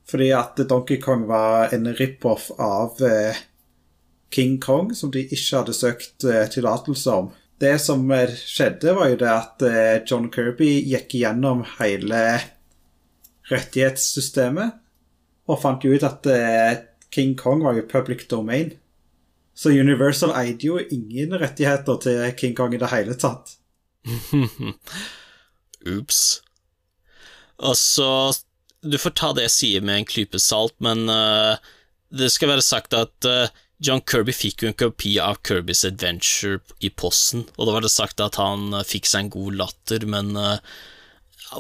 Fordi 0.10 0.32
at 0.34 0.58
Donkey 0.70 0.98
Kong 1.02 1.28
var 1.30 1.74
en 1.74 1.92
rip-off 1.94 2.50
av 2.58 3.02
eh, 3.06 3.38
King 4.34 4.58
Kong, 4.62 4.96
som 4.96 5.12
de 5.14 5.26
ikke 5.28 5.62
hadde 5.62 5.76
søkt 5.78 6.26
eh, 6.26 6.48
tillatelse 6.50 7.14
om. 7.14 7.30
Det 7.62 7.76
som 7.82 8.12
eh, 8.12 8.34
skjedde, 8.34 8.96
var 8.98 9.12
jo 9.12 9.20
det 9.22 9.30
at 9.30 9.66
eh, 9.68 9.96
John 10.08 10.30
Kirby 10.34 10.80
gikk 10.88 11.14
gjennom 11.20 11.66
hele 11.78 12.24
rettighetssystemet, 13.50 14.78
og 15.50 15.62
fant 15.62 15.86
jo 15.86 15.94
ut 15.94 16.06
at 16.06 16.30
eh, 16.30 16.78
King 17.14 17.36
Kong 17.38 17.66
var 17.66 17.78
jo 17.78 17.88
public 17.90 18.28
domain. 18.32 18.74
Så 19.54 19.74
Universal 19.76 20.32
eide 20.40 20.70
jo 20.70 20.78
ingen 20.80 21.34
rettigheter 21.36 21.98
til 22.00 22.22
King 22.40 22.56
Kong 22.56 22.74
i 22.74 22.80
det 22.80 22.94
hele 22.94 23.18
tatt. 23.20 23.58
Ops. 25.98 26.40
Og 27.60 27.76
så 27.78 28.34
Du 28.80 28.96
får 29.00 29.18
ta 29.20 29.34
det 29.36 29.50
jeg 29.50 29.56
sier 29.56 29.84
med 29.84 30.00
en 30.00 30.08
klype 30.08 30.40
salt, 30.40 30.76
men 30.80 31.10
uh, 31.12 31.60
det 32.16 32.30
skal 32.32 32.54
være 32.54 32.64
sagt 32.64 32.96
at 32.96 33.28
uh, 33.28 33.52
John 33.84 34.00
Kirby 34.00 34.32
fikk 34.32 34.64
jo 34.64 34.70
en 34.70 34.78
kopi 34.80 35.18
av 35.20 35.42
Kirbys 35.44 35.84
Adventure 35.88 36.62
i 36.80 36.88
posten, 36.88 37.44
og 37.58 37.68
da 37.68 37.76
var 37.76 37.84
det 37.84 37.92
sagt 37.92 38.24
at 38.24 38.36
han 38.40 38.74
eh, 38.76 38.84
fikk 38.84 39.08
seg 39.08 39.22
en 39.26 39.32
god 39.32 39.56
latter, 39.56 40.04
men 40.04 40.34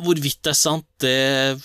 hvorvidt 0.03 0.41
det 0.43 0.51
er 0.51 0.57
sant, 0.59 0.87
det 0.99 1.63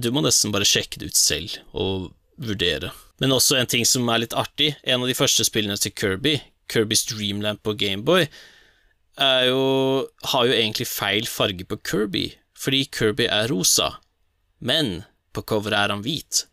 Du 0.00 0.08
må 0.08 0.22
nesten 0.24 0.54
bare 0.54 0.68
sjekke 0.68 1.02
det 1.02 1.10
ut 1.12 1.20
selv 1.20 1.58
og 1.76 2.08
vurdere. 2.40 2.94
Men 3.20 3.36
også 3.36 3.58
en 3.60 3.68
ting 3.68 3.84
som 3.84 4.08
er 4.08 4.22
litt 4.22 4.32
artig, 4.32 4.72
en 4.88 5.04
av 5.04 5.08
de 5.10 5.18
første 5.18 5.44
spillene 5.44 5.76
til 5.76 5.92
Kirby, 5.92 6.38
Kirbys 6.72 7.04
Dreamland 7.12 7.60
på 7.60 7.76
Gameboy, 7.76 8.24
har 9.20 9.44
jo 10.48 10.56
egentlig 10.56 10.88
feil 10.88 11.28
farge 11.28 11.68
på 11.68 11.76
Kirby, 11.84 12.30
fordi 12.60 12.84
Kirby 12.92 13.26
er 13.30 13.48
rosa, 13.48 13.94
men 14.60 15.02
på 15.32 15.44
coveret 15.48 15.78
er 15.78 15.94
han 15.94 16.04
hvit. 16.04 16.44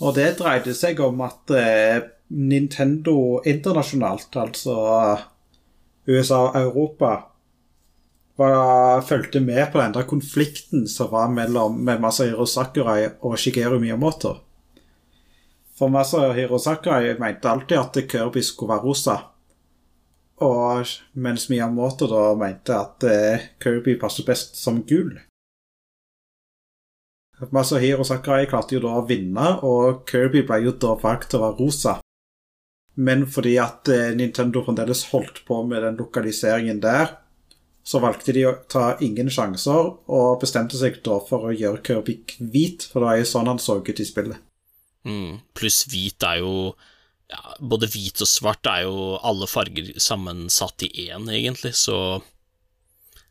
Og 0.00 0.16
det 0.16 0.38
dreide 0.40 0.74
seg 0.74 1.00
om 1.04 1.20
at 1.22 1.52
eh, 1.54 2.00
Nintendo 2.34 3.40
internasjonalt, 3.46 4.34
altså 4.40 4.76
USA 6.08 6.40
og 6.48 6.60
Europa, 6.60 7.10
var, 8.40 9.02
fulgte 9.04 9.42
med 9.44 9.66
på 9.72 9.82
den 9.82 9.92
der 9.92 10.06
konflikten 10.08 10.86
som 10.88 11.10
var 11.12 11.28
mellom 11.28 11.82
med 11.84 12.00
Masahiro 12.00 12.46
Sakurai 12.48 13.10
og 13.20 13.36
Shigeru 13.38 13.76
Miyamoto. 13.82 14.38
For 15.76 15.92
Masahiro 15.92 16.58
Sakurai 16.58 17.18
mente 17.20 17.50
alltid 17.50 17.76
at 17.78 18.00
Kirby 18.08 18.40
skulle 18.40 18.72
være 18.72 18.86
rosa. 18.86 19.16
Og 20.40 20.88
mens 21.20 21.48
Miyamoto 21.50 22.08
da 22.08 22.30
mente 22.38 22.76
at 22.76 23.04
eh, 23.04 23.50
Kirby 23.60 23.98
passer 24.00 24.24
best 24.24 24.56
som 24.56 24.80
gul. 24.88 25.12
Masahiro 27.52 28.04
Sakurai 28.04 28.46
klarte 28.48 28.76
jo 28.76 28.82
da 28.84 28.98
å 28.98 29.06
vinne, 29.08 29.54
og 29.64 30.04
Kirby 30.08 30.42
ble 30.48 30.60
jo 30.66 30.74
da 30.76 30.94
valgt 31.00 31.30
til 31.32 31.40
å 31.40 31.46
være 31.46 31.58
rosa. 31.60 31.94
Men 33.00 33.24
fordi 33.30 33.54
at 33.62 33.88
eh, 33.92 34.12
Nintendo 34.16 34.64
fremdeles 34.64 35.06
holdt 35.12 35.42
på 35.48 35.62
med 35.68 35.84
den 35.86 36.00
lokaliseringen 36.00 36.82
der, 36.84 37.16
så 37.84 38.00
valgte 38.02 38.34
de 38.36 38.44
å 38.46 38.58
ta 38.68 38.94
ingen 39.04 39.30
sjanser, 39.32 39.94
og 40.12 40.40
bestemte 40.42 40.78
seg 40.78 41.00
da 41.04 41.16
for 41.26 41.48
å 41.48 41.54
gjøre 41.56 41.80
Kirby 41.86 42.18
hvit, 42.52 42.84
for 42.90 43.00
det 43.00 43.08
var 43.08 43.20
jo 43.20 43.28
sånn 43.32 43.48
han 43.50 43.62
så 43.62 43.80
ut 43.80 43.92
i 43.92 44.08
spillet. 44.08 44.40
Mm. 45.08 45.40
Pluss 45.56 45.86
hvit 45.88 46.28
er 46.28 46.42
jo 46.42 46.74
ja, 47.30 47.54
Både 47.60 47.88
hvit 47.90 48.20
og 48.22 48.28
svart 48.28 48.66
er 48.70 48.84
jo 48.88 49.16
alle 49.26 49.48
farger 49.50 49.92
sammensatt 50.00 50.86
i 50.86 50.90
én, 51.08 51.28
egentlig, 51.30 51.74
så 51.78 52.22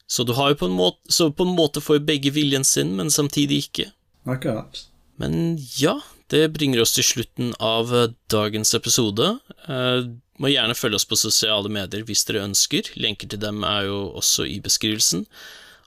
Så 0.09 0.25
du 0.25 0.33
har 0.33 0.53
jo 0.53 0.61
på 0.63 0.69
en 0.69 0.77
måte 0.77 1.11
Så 1.11 1.29
på 1.31 1.45
en 1.45 1.55
måte 1.57 1.81
får 1.81 1.99
jo 1.99 2.07
begge 2.07 2.33
viljen 2.33 2.65
sin, 2.65 2.95
men 2.95 3.11
samtidig 3.11 3.65
ikke. 3.67 3.91
Akkurat. 4.25 4.85
Men 5.19 5.57
ja, 5.77 5.99
det 6.31 6.53
bringer 6.53 6.81
oss 6.81 6.93
til 6.95 7.05
slutten 7.05 7.53
av 7.59 7.93
eh, 7.95 8.11
dagens 8.31 8.73
episode. 8.77 9.39
Eh, 9.67 10.09
må 10.39 10.51
gjerne 10.51 10.77
følge 10.77 10.99
oss 10.99 11.07
på 11.09 11.17
sosiale 11.19 11.71
medier 11.73 12.05
hvis 12.07 12.23
dere 12.27 12.45
ønsker. 12.47 12.93
Lenker 12.95 13.27
til 13.27 13.41
dem 13.41 13.65
er 13.67 13.89
jo 13.89 13.99
også 14.19 14.47
i 14.47 14.59
beskrivelsen. 14.63 15.25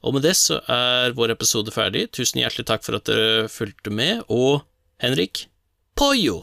Og 0.03 0.17
med 0.17 0.27
det 0.27 0.35
så 0.37 0.59
er 0.71 1.15
vår 1.17 1.33
episode 1.37 1.73
ferdig. 1.73 2.09
Tusen 2.13 2.43
hjertelig 2.43 2.67
takk 2.69 2.85
for 2.85 2.99
at 2.99 3.07
dere 3.09 3.49
fulgte 3.53 3.95
med, 3.95 4.25
og 4.29 4.65
Henrik 5.03 5.47
Poyo! 5.97 6.43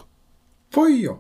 Poyo! 0.72 1.20